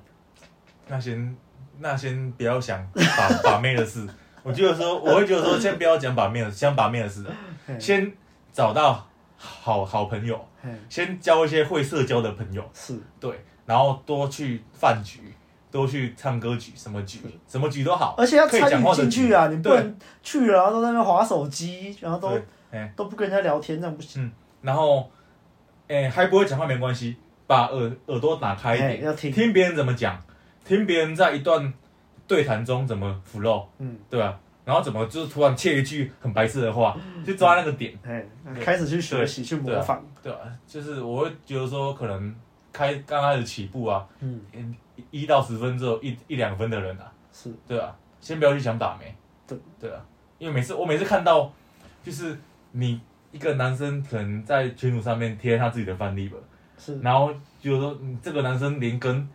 [0.87, 1.37] 那先
[1.77, 4.07] 那先不要想把 把妹的事。
[4.41, 7.23] 我觉得说我会觉得说先不要讲把妹的，先把妹的事，
[7.77, 8.11] 先
[8.51, 10.43] 找到好好朋友，
[10.89, 15.21] 先交一些会社交的朋友，是对，然后多去饭局。
[15.77, 19.47] 都去唱歌局，什么局，什么局都好，而且要参与进去啊！
[19.47, 22.31] 你不能去了，然后都在那边滑手机，然后都
[22.95, 24.31] 都不跟人家聊天，这样不行。
[24.63, 25.07] 然后，
[25.87, 30.19] 哎，还不会讲话没关系，把耳耳朵打开一点，要听听别人怎么讲，
[30.65, 31.71] 听别人在一段
[32.25, 34.39] 对谈中怎么 flow，嗯，对吧？
[34.65, 38.25] 然后怎么就是突然切一句很白痴的话，去抓那个点，哎，
[38.59, 40.39] 开始去学习去模仿，对吧？
[40.67, 42.35] 就是我会觉得说，可能
[42.73, 44.41] 开刚开始起步啊，嗯，
[45.11, 49.15] 一到十分之后一一两分的人啊，是对啊，先不要去想打没，
[49.47, 50.01] 对对啊，
[50.37, 51.51] 因为每次我每次看到，
[52.03, 52.37] 就是
[52.71, 52.99] 你
[53.31, 56.37] 一个男生可能在群组上面贴他自己的范例吧，
[56.77, 57.31] 是，然后
[57.61, 59.27] 就是说你这个男生连跟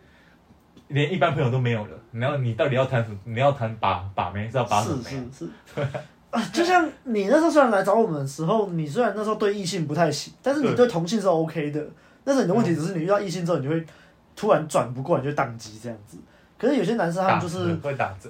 [0.89, 3.17] 连一般朋友都没有了，然后你到底要谈什么？
[3.23, 5.03] 你要谈把把妹是要把什么？
[5.03, 5.81] 是是是，
[6.29, 11.85] 啊，就像你那时候虽然来找我们的时候，你虽然那时候对异性不太行，但是你对同性是 OK 的。
[12.25, 13.85] 但是你的问题只是你遇到异性之后，你就会
[14.35, 16.17] 突然转不过来，就宕机这样子。
[16.57, 17.77] 可是有些男生他们就是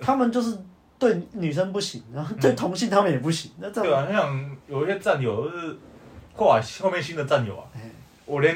[0.01, 0.57] 他们就是
[0.97, 3.51] 对女生不行，然后对同性他们也不行。
[3.59, 5.77] 那这样对啊，像有一些战友就是
[6.35, 7.67] 挂后面新的战友啊，
[8.25, 8.55] 我连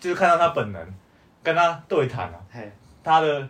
[0.00, 0.94] 就是看到他本人
[1.42, 2.40] 跟他对谈啊。
[3.04, 3.48] 他的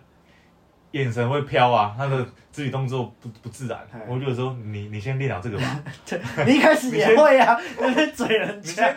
[0.92, 3.78] 眼神会飘啊，他的肢体动作不不自然。
[4.06, 5.82] 我就说你你先练好这个吧。
[6.46, 8.94] 你一开始也会啊， 有点嘴人家。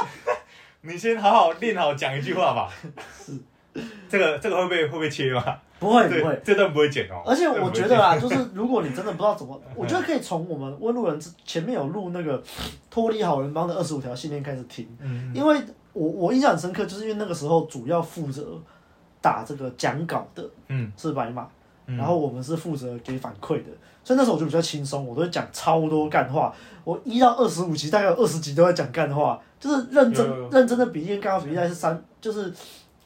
[0.82, 2.70] 你先好好练好讲一句话吧。
[3.18, 3.32] 是，
[4.08, 5.42] 这个这个会不会会不会切吗？
[5.78, 7.22] 不会不会，这段不会剪哦。
[7.26, 12.42] 而且我觉得啊，就是如果你真的不知道怎么，我觉得可以从我们温路人前面有录那个
[12.90, 14.88] 脱离好人帮的二十五条信念开始听。
[15.00, 15.32] 嗯。
[15.34, 15.60] 因为
[15.92, 18.42] 我我印象很深刻，就是因为那个时候主要负责。
[19.18, 21.48] 打这个讲稿的，嗯，是白马，
[21.86, 23.70] 嗯、然后我们是负责给反馈的，
[24.04, 26.54] 所以那时候我就比较轻松，我都会讲超多干话。
[26.84, 32.52] 我一到二十五集，大概有二十集都在讲干话，就是认真认真的比例跟干话比例是三，就是。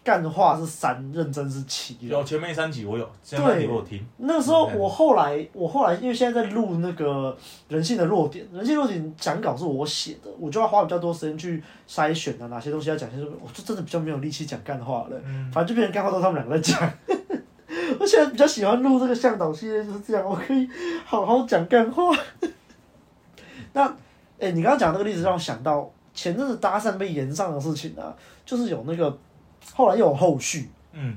[0.02, 1.96] 干话是三，认真是七。
[2.00, 4.02] 有前面三集我有，对，我有听。
[4.16, 7.36] 那个时候我后来，我后来因为现在在录那个
[7.68, 15.20] 人性的弱点，人性弱点讲稿是我写的，我就要花比较多时间去筛选啊，哪些东西要讲，些什么我就真的比较没有力气讲干话了。
[15.26, 16.92] 嗯、反正就变成干话都是他们两个在讲。
[18.00, 20.66] 我现在比较喜欢录这个向导系列，就是这样，我可以
[21.04, 22.16] 好好讲干话。
[23.74, 23.84] 那，
[24.38, 29.18] 哎、欸，你刚刚讲那个例子让我想到前阵子搭讪被延上的事情啊，就是有那个。
[29.74, 31.16] 后来又有后续，嗯，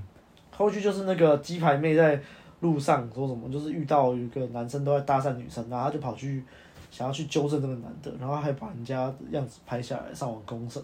[0.51, 2.21] 后续就是那个鸡排妹在
[2.61, 6.43] 路上说什么，就是遇到一个男生都在搭讪女生，然后他就跑去
[6.91, 10.81] 想要去纠正这个男的，然后还把人家的样子拍下来上网公审。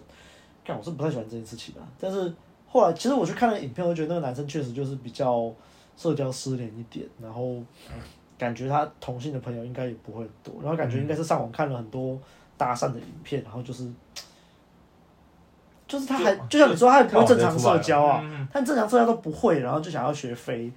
[0.66, 2.32] 但我是不太喜欢这件事情的，但是
[2.68, 5.52] 后来其实我去看了影片，我觉得那个男生确实就是比较
[5.96, 7.56] 社交失联一点，然后
[8.36, 12.18] 感觉他同性的朋友应该也不会很多，然后感觉应该是上网看了很多
[12.56, 13.90] 搭讪的影片，然后就是。
[15.90, 20.72] 就是他还就，像你说，他还不会正常社交啊，他正常社交都不会，然后就想要学飞，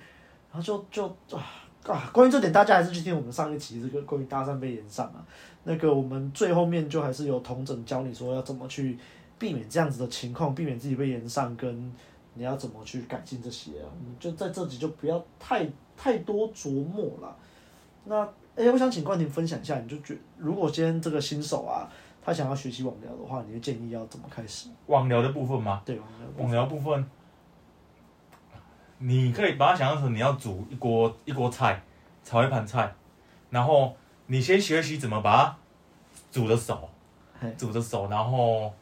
[0.52, 1.06] 然后就就
[1.38, 1.45] 啊
[1.86, 2.10] 啊！
[2.12, 5.21] 关于这点，大家还是去听我们上一期这个关于搭讪被延上啊，
[5.65, 8.97] 那个我们最后面就还是有同整教你说要怎么去
[9.38, 11.93] 避免这样子的情况，避免自己被延上，跟
[12.34, 13.86] 你要怎么去改进这些啊。
[13.86, 17.36] 我们就在这集就不要太太多琢磨了。
[18.06, 18.23] 那
[18.56, 21.86] 哎、欸，我想请冠廷分享一下，你就觉如果今天这个新手啊。
[22.25, 24.69] 他想要学习网聊的话，你的建议要怎么开始？
[24.86, 25.81] 网聊的部分吗？
[25.83, 25.99] 对，
[26.38, 27.05] 网聊部分，
[28.99, 31.81] 你可以把它想象成你要煮一锅一锅菜，
[32.23, 32.93] 炒一盘菜，
[33.49, 33.93] 然后
[34.27, 35.55] 你先学习怎么把它
[36.31, 36.89] 煮的熟，
[37.57, 38.73] 煮的熟，然后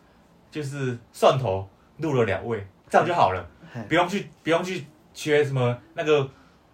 [0.51, 3.43] 就是蒜头入了两味，这样就好了，
[3.89, 6.29] 不用去不用去学什么那个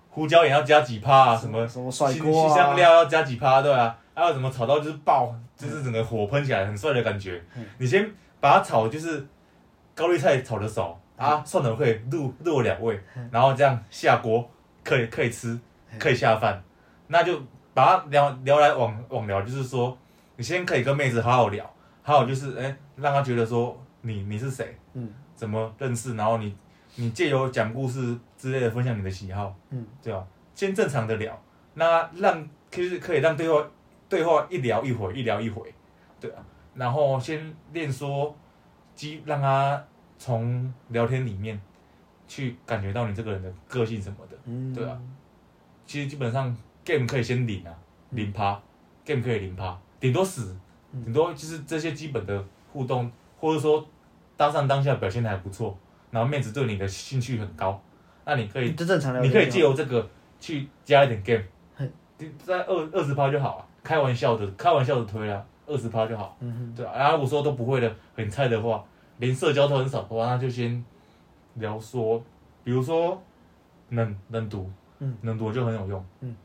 [0.09, 5.33] 胡椒也要加几趴啊，什么什么甩锅啊，香料要加几趴，对啊，还有什么炒到就是爆。
[5.57, 7.43] 就是整个火喷起来很帅的感觉。
[7.55, 8.07] 嗯、你先
[8.39, 9.25] 把它炒，就是
[9.95, 14.47] 高丽菜炒的熟，嗯、啊，蒜头可以入入两味，嗯、然后这样下锅
[14.83, 15.59] 可以可以吃，
[15.97, 16.55] 可以下饭。
[16.55, 16.63] 嗯、
[17.07, 17.41] 那就
[17.73, 19.97] 把它聊聊来网网聊，就是说
[20.35, 21.67] 你先可以跟妹子好好聊，
[22.03, 26.55] 好好就是哎、欸，让她觉得说你你是谁，嗯，怎么认识，然后你
[26.95, 30.23] 你借由讲故事之类的分享你的喜好，嗯，对吧？
[30.53, 31.41] 先正常的聊，
[31.73, 33.67] 那让就是可以让对方。
[34.09, 35.73] 对话一聊一回，一聊一回，
[36.19, 36.43] 对啊，
[36.75, 38.35] 然后先练说，
[38.95, 39.83] 基让他
[40.17, 41.59] 从聊天里面
[42.27, 44.97] 去感觉到你这个人的个性什么的，嗯、对啊，
[45.85, 47.73] 其实基本上 game 可以先零啊，
[48.11, 48.61] 零趴、嗯、
[49.05, 50.55] game 可以零趴，顶多死，
[50.91, 53.85] 顶、嗯、多就是这些基本的互动，或者说
[54.35, 55.77] 搭上当下表现的还不错，
[56.11, 57.81] 然后妹子对你的兴趣很高，
[58.25, 58.73] 那你可以，
[59.21, 61.43] 你可以借由这个去加一点 game，
[61.75, 61.91] 嘿。
[62.43, 63.67] 在二二十趴就好了。
[63.87, 66.91] 开玩笑的，开玩笑的推啊，二十趴就好，嗯、哼对啊。
[66.97, 68.83] 然后我说都不会的，很菜的话，
[69.19, 70.83] 连社交都很少的话，那就先
[71.53, 72.21] 聊说，
[72.65, 73.17] 比如说
[73.87, 74.69] 能能读，
[74.99, 76.35] 嗯，能读就很有用，嗯，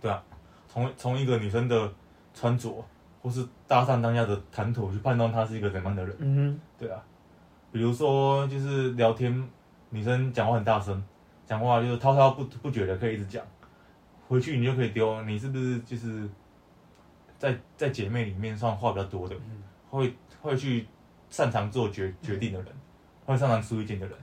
[0.00, 0.22] 对啊。
[0.68, 1.92] 从从一个女生的
[2.32, 2.72] 穿着，
[3.20, 7.02] 或是搭讪当下的谈吐去判断她是一个怎样的人，嗯哼对啊。
[7.72, 9.48] 比如说就是聊天，
[9.90, 11.02] 女生讲话很大声，
[11.44, 13.44] 讲话就是滔滔不不绝的，可以一直讲。
[14.28, 16.26] 回去你就可以丢，你是不是就是
[17.42, 20.86] 在在姐妹里面算话比较多的，嗯、会会去
[21.28, 22.68] 擅长做决决定的人，
[23.26, 24.16] 会擅长出意见的人，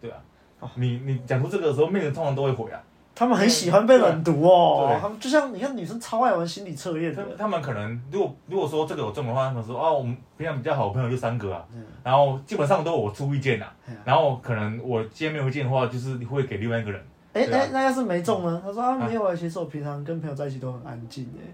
[0.00, 0.16] 对啊。
[0.60, 2.80] 哦、你你讲出这个的时候，妹子通常都会回啊。
[3.12, 7.26] 他们很喜欢被冷读哦，他们就像你看女生超爱玩心理测验的。
[7.36, 17.04] 他们可能如果如果说这个有中的话，他们说哦，我们平常比较好的朋友就三个啊，嗯、然后基本上都我出意见啊，嗯、然后可能我今天没有意见的话，就是会给另外一个人。
[17.32, 18.62] 哎哎、啊，那要是没中呢？
[18.64, 21.48] 他说啊，没有啊，其实我平常跟朋友在一起都很安静哎。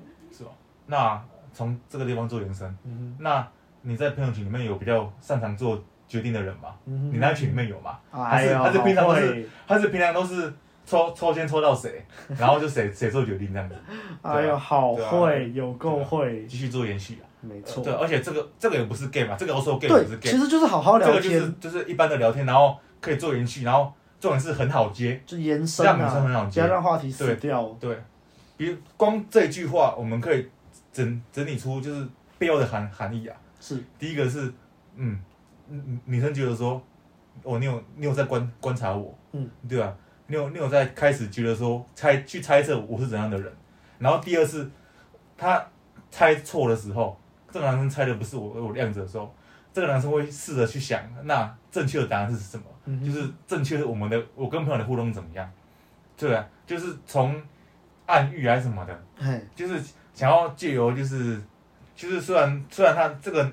[0.87, 1.23] 那
[1.53, 3.47] 从这个地方做延伸，嗯、那
[3.83, 6.75] 你在朋友群里面有比较擅长做决定的人吗？
[6.87, 7.99] 嗯、你那群里面有吗？
[8.11, 10.53] 还是还是平常都是还是平常都是。
[10.89, 12.07] 抽抽签抽到谁，
[12.39, 13.75] 然后就谁谁做决定这样子。
[14.23, 16.47] 哎呦，好会，有够会。
[16.47, 17.27] 继续做延续啊。
[17.41, 17.83] 没错。
[17.83, 20.21] 对，而且这个这个也不是 game 啊，这个 also game 不是 game。
[20.21, 21.23] 其实就是好好聊天。
[21.23, 27.77] 这个就是就是一般的聊天，然后可以做延续，然后重点是很好接，就延伸啊，让女生很好接，不要让话题死掉。
[27.81, 27.99] 对。
[28.57, 30.49] 比如光这句话，我们可以
[30.97, 33.37] 整整理出就是背后的含含义啊。
[33.61, 33.83] 是。
[33.99, 34.51] 第一个是，
[34.95, 35.21] 嗯，
[35.69, 36.83] 女女生觉得说，
[37.43, 39.95] 哦，你有你有在观观察我，嗯，对吧？
[40.27, 43.53] 你有你有在开始觉得说猜去猜测我是怎样的人，
[43.99, 44.69] 然后第二是
[45.37, 45.65] 他
[46.11, 47.19] 猜错的时候，
[47.51, 49.33] 这个男生猜的不是我我的样子的时候，
[49.73, 52.65] 这个男生会试着去想，那正确的答案是什么？
[52.87, 55.51] 嗯、就是正确的我们的我跟朋友的互动怎么样？
[56.17, 57.41] 对啊，就是从
[58.07, 59.81] 暗喻还是什么的，嘿就是
[60.17, 61.41] 想要借由就是
[61.95, 63.49] 就是虽然虽然他这个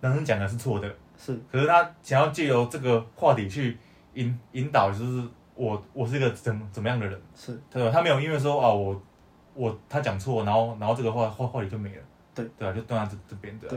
[0.00, 3.78] 男生讲的是错的，是，可是他想要借由这个话题去
[4.14, 5.22] 引引导，就是。
[5.58, 7.20] 我我是一个怎怎么样的人？
[7.34, 7.90] 是，对吧？
[7.92, 9.02] 他没有因为说啊，我
[9.54, 12.72] 我他讲错，然后然后这个话话话题就没了，对对吧？
[12.72, 13.76] 就断在这这边的，对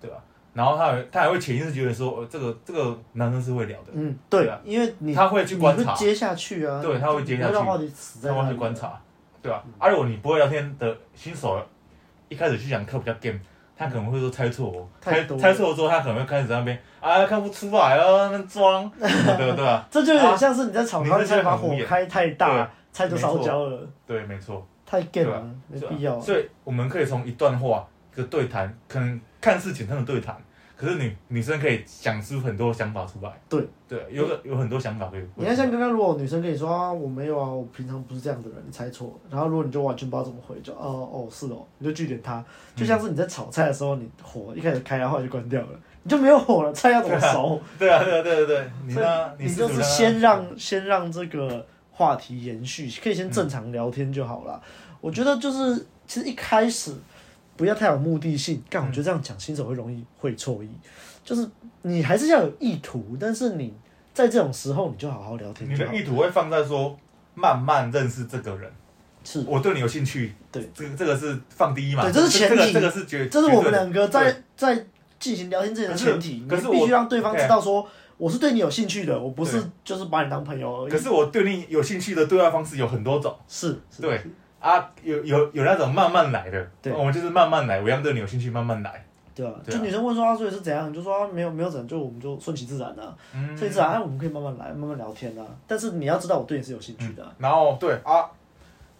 [0.00, 0.16] 对吧？
[0.52, 9.00] 然后他还他还会潜意识觉得说，这个这个男生是会聊的，嗯，对啊，因为你他会去观察，接下去啊，对，他会接下去，他会去观察，
[9.42, 9.62] 对吧？
[9.78, 11.60] 而如果你不会聊天的新手，
[12.28, 13.38] 一开始去讲课比较 game。
[13.76, 19.86] 他可能会说猜错哦，猜猜错了之后，他可能会开始在那边啊看不出来啊，那装， 对对吧？
[19.90, 23.88] 这就有点像是你在炒菜，你把火开太大，菜就烧焦了。
[24.06, 24.66] 对，没错。
[24.84, 26.20] 太 game 了，没必要。
[26.20, 30.36] 所以我们可以从一段话一个对谈，可能看似简单的对谈。
[30.80, 33.30] 可是女女生可以想出很多想法出来。
[33.50, 35.22] 对对，有个有很多想法可以。
[35.34, 39.14] 你看，像刚刚如果女生跟你说啊，我没有啊，我平常不是这样的人，你猜错了。
[39.28, 42.42] 然后如果你就完全不知道怎么回，就哦哦是哦，你就拒点他，
[42.74, 45.68] 就像是你在炒菜的时候，你火一开始开，然后就关掉了，
[46.02, 47.60] 你就没有火了，菜要怎么熟？
[47.78, 49.32] 对啊对啊对对对，你呢？
[49.38, 54.58] 你就是先让先让这个话题延续，可以先正常聊天就好了。
[55.02, 56.94] 我觉得就是其实一开始。
[57.60, 60.70] 不要太有目的性，但我觉得这样讲新手会容易会错意。
[61.22, 61.46] 就是
[61.82, 63.74] 你还是要有意图，但是你
[64.14, 65.68] 在这种时候你就好好聊天。
[65.70, 66.98] 你的意图会放在说
[67.34, 68.72] 慢慢认识这个人，
[69.22, 70.34] 是我对你有兴趣。
[70.50, 72.02] 对，这个这个是放第一嘛？
[72.04, 72.72] 对，这是前提。
[72.72, 74.86] 这个是绝，这是我们两个在在
[75.18, 76.46] 进行聊天之前的前提。
[76.48, 80.90] 可是必须让对方知道说我是对你有兴趣的，我不是就是把你当朋友而已。
[80.90, 83.36] 可是我对你有兴趣的对话方式有很多种。
[83.46, 84.22] 是，对。
[84.60, 89.02] 啊，有有有那种慢慢来的，对，我们就是慢慢来，我要对你有兴趣，慢慢来，
[89.34, 89.54] 对啊。
[89.66, 90.92] 就女生问说啊，所以是怎样？
[90.92, 95.46] 就说没有没有怎样，就我们就顺其自然的，顺其自然，哎，我们可以慢慢来，慢慢聊天啊。
[95.66, 97.26] 但是你要知道，我对你是有兴趣的。
[97.38, 98.28] 然后对啊，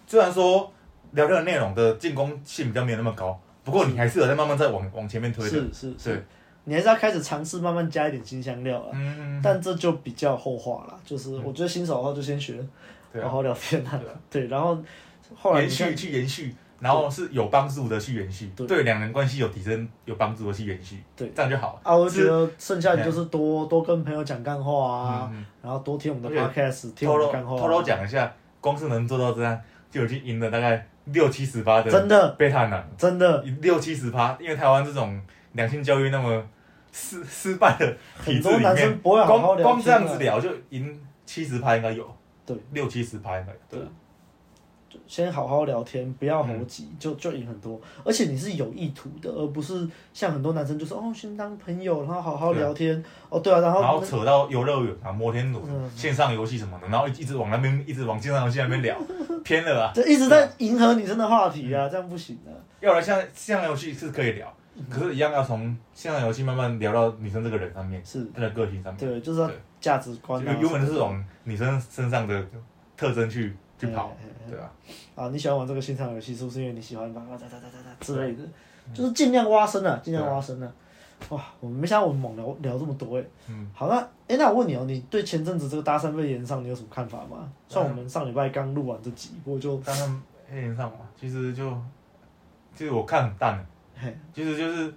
[0.07, 0.73] 虽然说
[1.11, 5.51] 聊天的内容的进攻性比较没有那么高，不过你还是有在慢慢在往往前面推的。
[5.51, 6.27] 是是是，
[6.64, 8.88] 你还是要开始尝试慢慢加一点新香料了。
[8.94, 12.66] 嗯，但这就比较后话了，就是我觉得新手的话就先学
[13.23, 14.79] 好好聊天啊，对，然后。
[15.57, 18.83] 延续去延续，然后是有帮助的去延续，对。
[18.83, 21.31] 两人关系有提升有帮助的去延续，对。
[21.35, 21.81] 这样就好了。
[21.83, 21.97] 啊。
[21.97, 27.57] 我觉得剩下的就是多多跟朋友讲干话啊，然后多听我们的 podcast，听我们干话。
[27.57, 32.31] 偷偷讲一下，光是能做到这样，就已经赢了大概六七十趴的，真的。
[32.33, 33.43] 贝塔男，真的。
[33.61, 34.37] 六七十趴。
[34.40, 35.21] 因为台湾这种
[35.53, 36.43] 两性教育那么
[36.93, 43.81] 失失败的体制里面，光光这样子聊就赢七十趴应该有，对，六七十趴应该有，对。
[45.11, 47.81] 先好好聊天，不要猴急，嗯、就就赢很多。
[48.04, 49.85] 而且你是有意图的，而不是
[50.15, 52.94] 像很多男生就说哦，先当朋友，然后好好聊天。
[53.02, 58.96] 对哦，对啊，然后然后扯到游乐园啊、摩天轮、嗯、线上游戏什么的，然后一直往那边一直往线上游戏那边聊，
[59.42, 59.92] 偏了啊！
[59.92, 62.52] 就一直在迎合女生的话题啊，嗯、这样不行的。
[62.79, 68.98] 要来像线上游戏是可以聊，嗯、可是一样要从线上游戏慢慢聊到女生这个人上面，是她的个性上面。
[69.00, 69.44] 对，就是
[69.81, 70.40] 价值观。
[70.44, 72.46] 原本是往女生身上的
[72.96, 73.56] 特征去。
[73.81, 74.14] 去跑，
[74.48, 74.70] 对啊，
[75.14, 77.22] 啊，你喜欢玩这个线上游戏，是不是因为你喜欢吧？
[77.31, 78.42] 哒哒哒哒哒之类的，
[78.92, 80.72] 就是尽量挖深了，尽量挖深了。
[81.28, 83.24] 哇，我们没想到我们猛聊聊这么多哎。
[83.46, 83.70] 嗯。
[83.74, 87.50] 好，那哎，那我问你哦，你对前阵子这个搭讪被延上，你有什么看法吗？
[87.68, 90.18] 像我们上礼拜刚录完这集，我就搭讪
[90.50, 91.70] 被延上嘛，其实就，
[92.74, 93.62] 就是我看很淡，
[93.94, 94.94] 嘿，其实就是，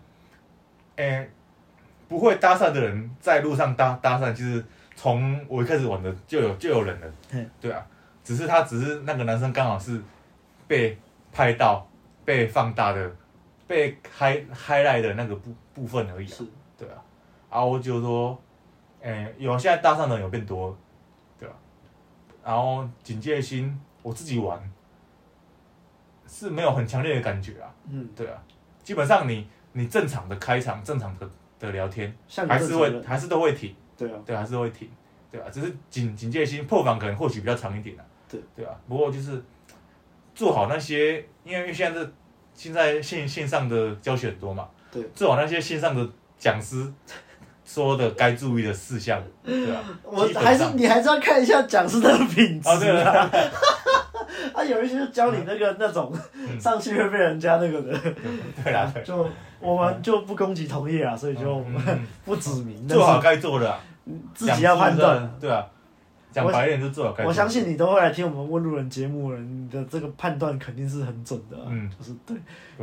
[0.96, 1.28] 哎，
[2.08, 4.64] 不会搭讪的人在路上搭搭讪，其实
[4.96, 7.86] 从我一开始玩的就有就有人了，嘿，对啊，
[8.24, 10.02] 只是他只是那个男生刚好是
[10.68, 10.98] 被
[11.32, 11.88] 拍到
[12.24, 13.12] 被放大的。
[13.66, 16.38] 被 high highlight 的那个部部分而已啊，
[16.78, 17.02] 对啊，
[17.50, 18.38] 啊，我就说，
[19.02, 20.78] 哎、欸，有现在搭讪的人有变多，
[21.40, 21.56] 对吧、
[22.44, 22.44] 啊？
[22.44, 24.62] 然后警戒心，我自己玩
[26.28, 28.38] 是没有很强烈的感觉啊，嗯，对啊，
[28.84, 34.92] 基本上你你正常的开场，正常的的聊天，还是会还是都会停，对啊，对，还是会停，
[35.32, 38.04] 对啊，只是警警戒心破防可能或许比较长一点啊，
[38.34, 39.42] 对对啊，不过就是
[40.36, 42.14] 做好那些，因为现在是。
[42.56, 46.08] 现在线线上的教学很多嘛，对，做好那些线上的
[46.38, 46.88] 讲师
[47.66, 49.82] 说的该注意的事项，对吧？
[50.06, 52.78] 我还是你还是要看一下讲师的品质啊。
[52.78, 53.28] 对啊，
[54.54, 56.14] 啊，有一些教你那个那种
[56.60, 58.00] 上去会被人家那个的，
[58.64, 59.28] 对啊，就
[59.60, 61.66] 我们就不攻击同业啊，所以就
[62.24, 63.80] 不指名，做好该做的，啊
[64.36, 65.66] 自己要判断，对啊。
[66.34, 71.58] 讲白一点就做了，我相信你都会来听我们问路人节目了，你的这个判断肯定是很准的。
[71.70, 72.36] 嗯，就是对，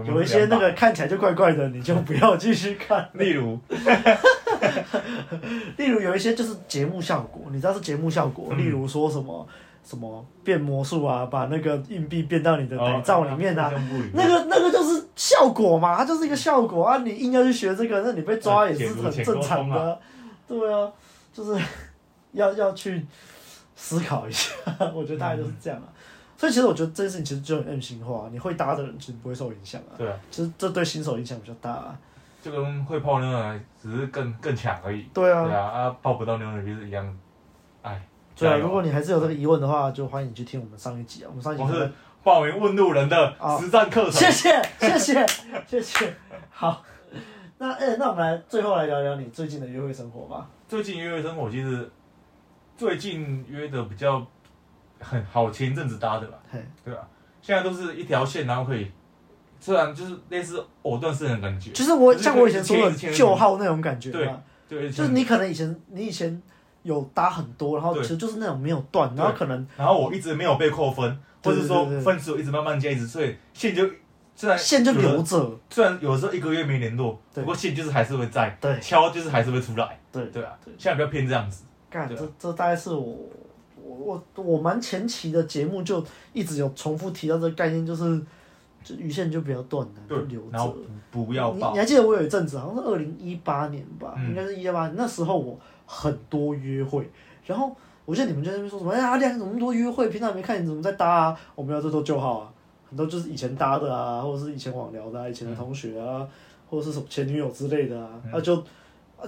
[0.05, 3.11] 有一些那个看起来就怪怪的，你就不要继续看。
[3.15, 3.59] 例如，
[5.77, 8.55] 例如有一些就是节目效果，你知道是节目效果。
[8.55, 9.45] 例如说什么
[9.83, 13.73] 什么变魔术啊，把那个硬币变到你的奶罩里面啊，
[14.15, 16.99] 那个那个就是效果嘛，它就是一个效果啊。
[16.99, 19.99] 你硬要去学这个，那你被抓也是很正常的。
[20.47, 20.89] 对啊，
[21.33, 21.61] 就是
[22.33, 23.05] 要要去。
[23.81, 24.53] 思考一下，
[24.95, 25.89] 我觉得大概就是这样啊。
[25.89, 25.95] 嗯、
[26.37, 29.97] 所以其实我觉得这件事情其实就很 M 型化，你会搭的人其实不会受影响啊。
[29.97, 31.99] 对啊，其实这对新手影响比较大啊。
[32.43, 35.03] 就跟会泡妞的只是更更强而已。
[35.15, 35.45] 对啊。
[35.45, 37.19] 对啊，啊泡不到妞的就是一样。
[37.83, 38.01] 哎。
[38.37, 41.27] 对啊，如果你还是有这个疑问的话，就欢迎你去听我们上一集啊。
[41.29, 41.91] 我们上一集是
[42.23, 44.13] 报名问路人的实战课程。
[44.13, 45.27] 谢谢 谢谢
[45.67, 46.15] 谢谢。
[46.51, 46.83] 好，
[47.59, 50.49] 那哎、欸，那我们来最后来聊聊你最近的约会生活吧。
[50.69, 51.91] 最近约会生活其实。
[52.81, 54.27] 最近约的比较
[54.99, 56.39] 很好，前一阵子搭的吧，
[56.83, 57.07] 对吧？
[57.43, 58.91] 现在都是一条线，然后可以，
[59.61, 61.73] 虽然就是类似藕断丝连的感觉。
[61.73, 64.35] 就是我像我以前说的旧号那种感觉，对
[64.67, 66.41] 对，就是你可能以前你以前
[66.83, 73.87] 有搭很多，然后其实就是那种没有断，然后可能然后我一直没有被扣分，或者说分数一直慢慢加，一直所以线就
[74.35, 80.25] 虽然线就留着，虽然有时候一个月没联络，不过线就是还是会在，对，敲就是还是会出来，对。
[80.29, 81.65] 对啊，现在比较偏这样子。
[81.91, 83.19] 干，这这大概是我
[83.83, 88.21] 我我我蛮前期的节目就一直有重复提到这个概念，就是
[88.85, 90.77] 就鱼线就不要断了，就留着，
[91.11, 91.71] 不要爆。
[91.71, 97.11] 你你还记得我有一阵子好像是二零一八年吧，应该是一八年，那时候我很多约会，
[97.45, 97.75] 然后
[98.05, 100.09] 我记得你们就在那边说什么，哎呀，阿亮怎么那么多约会？
[100.09, 101.41] 平常没看你怎么在搭啊？
[101.57, 102.53] 我没有这都旧号啊，
[102.89, 106.25] 很多就是以前搭的啊，或者是以前网聊的啊，以前的同学啊，
[106.69, 108.63] 或者是什么前女友之类的啊，那就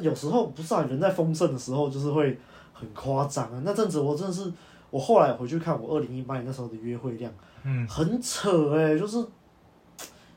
[0.00, 2.38] 有时候不是啊，人在丰盛的时候就是会。
[2.82, 3.62] 很夸张啊！
[3.64, 4.52] 那阵子我真的是，
[4.90, 9.24] 我后来回去看我二零一八年那时候的约会量，嗯，很扯哎、欸，就是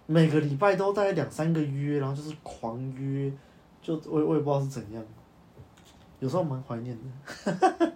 [0.05, 3.33] 每个礼拜都大概两三个约，然后就是狂约，
[3.81, 5.03] 就我我也不知道是怎样，
[6.19, 7.91] 有时候蛮怀念的。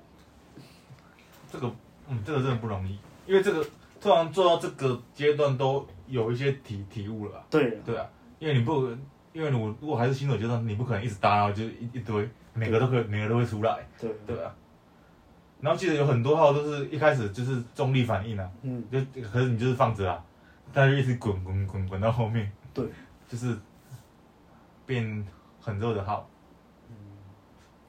[1.51, 1.71] 这个，
[2.07, 2.97] 嗯，这个真的不容易，
[3.27, 3.63] 因为这个
[4.01, 7.45] 突然做到这个阶段都有一些体体悟了。
[7.51, 8.89] 对对啊，因为你不，
[9.33, 12.29] 因为我如果还是新手阶段，你不可能一直搭，然后就一一堆。
[12.51, 14.53] 每个都可以，每个都会出来，对对啊。
[15.61, 20.21] 然后记得有很多号都是一开始就是重力反应啊，嗯，就可是你就是放着啊，
[20.73, 22.85] 但是一直滚滚滚滚到后面，对，
[23.29, 23.55] 就是
[24.85, 25.25] 变
[25.61, 26.27] 很热的号。
[26.89, 26.95] 嗯，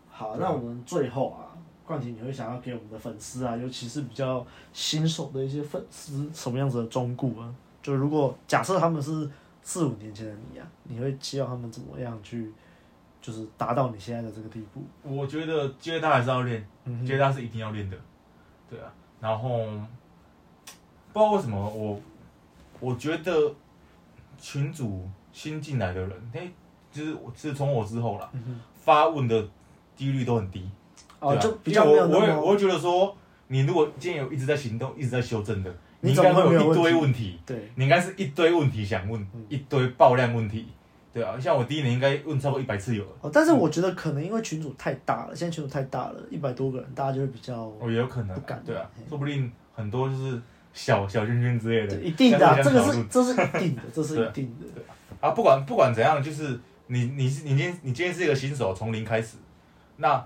[0.09, 1.51] 好，那我们最后啊，
[1.85, 7.53] 冠廷，你会想要给我们的粉丝啊，尤其是比较新手的一些粉丝，什么样子的忠告啊？
[7.83, 9.29] 就如果假设他们是
[9.63, 12.53] 四五年前的你啊，你会期望他们怎么样去？
[13.23, 16.67] 就是达到你现在的这个地步，我觉得接搭还是要练，
[17.07, 17.97] 接搭是一定要练的，
[18.67, 18.91] 对啊。
[19.21, 19.67] 然后
[21.13, 22.01] 不知道为什么我，
[22.81, 23.55] 我觉得
[24.39, 26.51] 群主新进来的人，哎，
[26.91, 28.31] 就是是从我之后啦，
[28.75, 29.47] 发问的
[29.95, 30.67] 几率都很低，
[31.19, 32.09] 哦，就比较没有。
[32.09, 33.15] 我会我会觉得说，
[33.49, 40.67] 你如果今天有一直在行动，一直在修正的，你应该会有一堆问题，对，你应该是一堆问题想问，一堆爆量问题。
[41.13, 43.11] 对啊，像我第一年应该问超过一百次有了。
[43.21, 48.63] 哦，但是我觉得可能因为群主太大了，现在群主太大了，一百多个人，大家就会比较哦，也有可能不敢。
[48.65, 50.41] 对啊，说不定很多就是
[50.73, 52.01] 小小圈圈之类的。
[52.01, 54.81] 一定的，这个是这是一定的，这是一定的。
[55.21, 59.37] 啊，不管不管怎样，就是你你是你今天你今天是一个新手，从零开始，
[59.97, 60.25] 那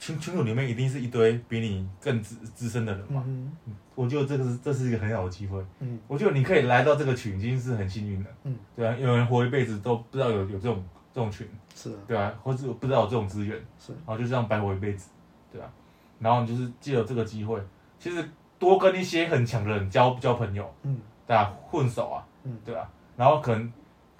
[0.00, 3.22] 群群组里面一定是一堆比你更资资深的人嘛。
[3.26, 3.52] 嗯，
[3.94, 5.62] 我觉得这个是这是一个很好的机会。
[5.78, 8.30] 嗯，我觉得你可以来到这个群已经是很幸运了。
[8.44, 10.82] 嗯，对啊，有人活一辈子都不知道有有这种
[11.12, 15.10] 这种群，是啊，对啊，或者不知道有这种资源，是，然后就这样白活一辈子，
[15.52, 15.70] 对啊，
[16.18, 17.62] 然后你就是借由这个机会，
[17.98, 18.26] 其实
[18.58, 23.70] 多跟一些很强的人交交朋友，嗯，对啊，混熟啊，嗯，对啊，然后可能。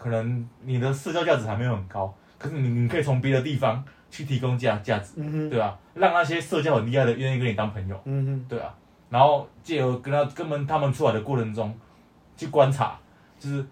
[0.03, 5.79] 可能你的社交价值还没有很高，可是你你可以从别的地方去提供价价值，嗯、对吧？
[5.95, 7.99] 让那些社交很厉害的愿意跟你当朋友，
[8.49, 8.75] 对啊。
[9.09, 11.75] 然后借由跟他跟们他们出来的过程中
[12.37, 12.99] 去观察，
[13.39, 13.67] 就是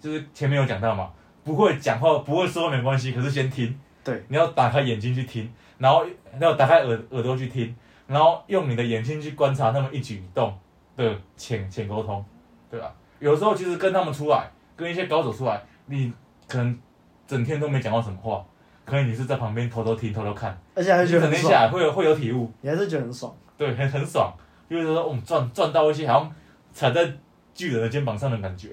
[0.00, 1.10] 就是前面有讲到嘛，
[1.44, 6.04] 不会讲话不会说没关系，可是先听，对，你要打开眼睛去听，然后
[6.40, 7.74] 要打开耳耳朵去听，
[8.06, 10.56] 然后用你的眼睛去观察他们一举一动
[10.96, 12.24] 的浅浅沟通，
[12.70, 12.92] 对吧？
[13.18, 15.62] 有时候其实跟他们出来，跟一些高手出来。
[15.86, 16.12] 你
[16.48, 16.78] 可能
[17.26, 18.44] 整天都没讲过什么话，
[18.84, 21.32] 可能你是在旁边偷偷听、偷偷看，而且还觉得很爽。
[21.32, 23.34] 整天下来会有会有体悟，你还是觉得很爽。
[23.56, 24.32] 对，很 很爽，
[24.68, 26.34] 就是说我们赚赚到一些好像
[26.72, 27.12] 踩在
[27.54, 28.70] 巨人的肩膀上的感觉。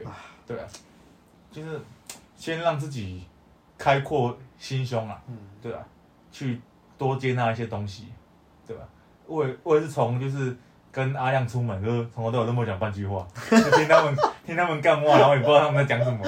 [0.48, 0.66] 对啊，
[1.52, 1.80] 就是
[2.36, 3.24] 先让自己
[3.78, 5.80] 开阔心胸啊，嗯，对啊，
[6.32, 6.60] 去
[6.98, 8.08] 多接纳一些东西，
[8.68, 8.84] 对吧？
[9.28, 10.56] 我也我也是从就是。
[10.92, 16.26] 跟阿亮出门，就是从头到尾都没有讲半句话，就听他们听他们干话，然后也不知道他们在讲什么，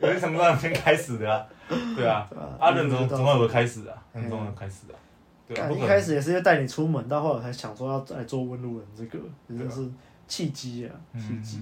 [0.00, 1.44] 有些什么时先开始的啊？
[1.96, 2.28] 对啊，
[2.60, 4.96] 阿伦总总有个开始啊，总有开始啊。
[5.48, 9.88] 对啊，一开始也是要带你出门，到后来才想说要来做问路人，这个真的是
[10.26, 11.60] 契机啊，契机。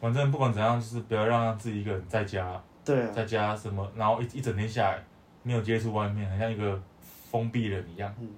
[0.00, 5.04] 反正不管怎样，就是不要让自己一个人在家，对，在家什么，然后一一整天下来
[5.42, 6.80] 没有接触外面，很像一个
[7.30, 8.14] 封闭人一样。
[8.20, 8.28] 嗯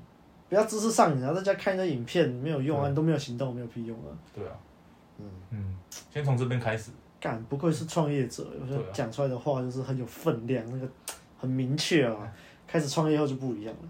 [0.47, 1.33] 不要知识上瘾啊！
[1.33, 4.13] 在家看那影片没有用啊，你都没有行动，没有屁用啊。
[4.33, 4.53] 对啊，
[5.19, 5.77] 嗯嗯，
[6.13, 6.93] 先从这边开始。
[7.25, 10.87] 干，不愧是创业者，有时候讲出来的话就是很有分量，那个
[11.39, 12.15] 很明确啊。
[12.69, 13.89] 开始创业后就不一样了。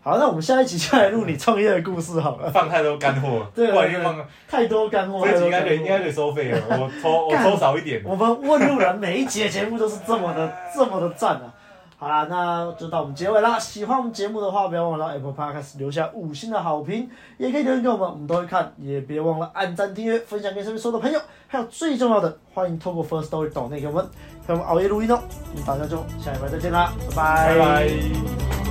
[0.00, 2.48] 好，那我们下一集就来录你创业的故事好了。
[2.52, 5.26] 放太多干货， 对，放太多干货。
[5.26, 6.62] 这集应该得，应该得收费了。
[6.70, 8.00] 我抽，我抽少一点。
[8.04, 11.52] 我们问路人每一集的节目都是这么的，这么的赞啊！
[12.00, 13.58] 好啦，那就到我们结尾啦。
[13.58, 18.72] 喜欢我们节目的话，不要忘了 Apple Podcast 留下五星的好评，也可以留言给我们，我们都会看。
[18.78, 21.20] 也别忘了按赞、订阅、分享给身边所有的朋友。
[21.48, 24.06] 还有最重要的，欢迎透过 First Story 抖内给我们，
[24.46, 25.20] 陪我们熬夜录音哦。
[25.52, 28.67] 那大家就下礼拜再见啦，拜拜。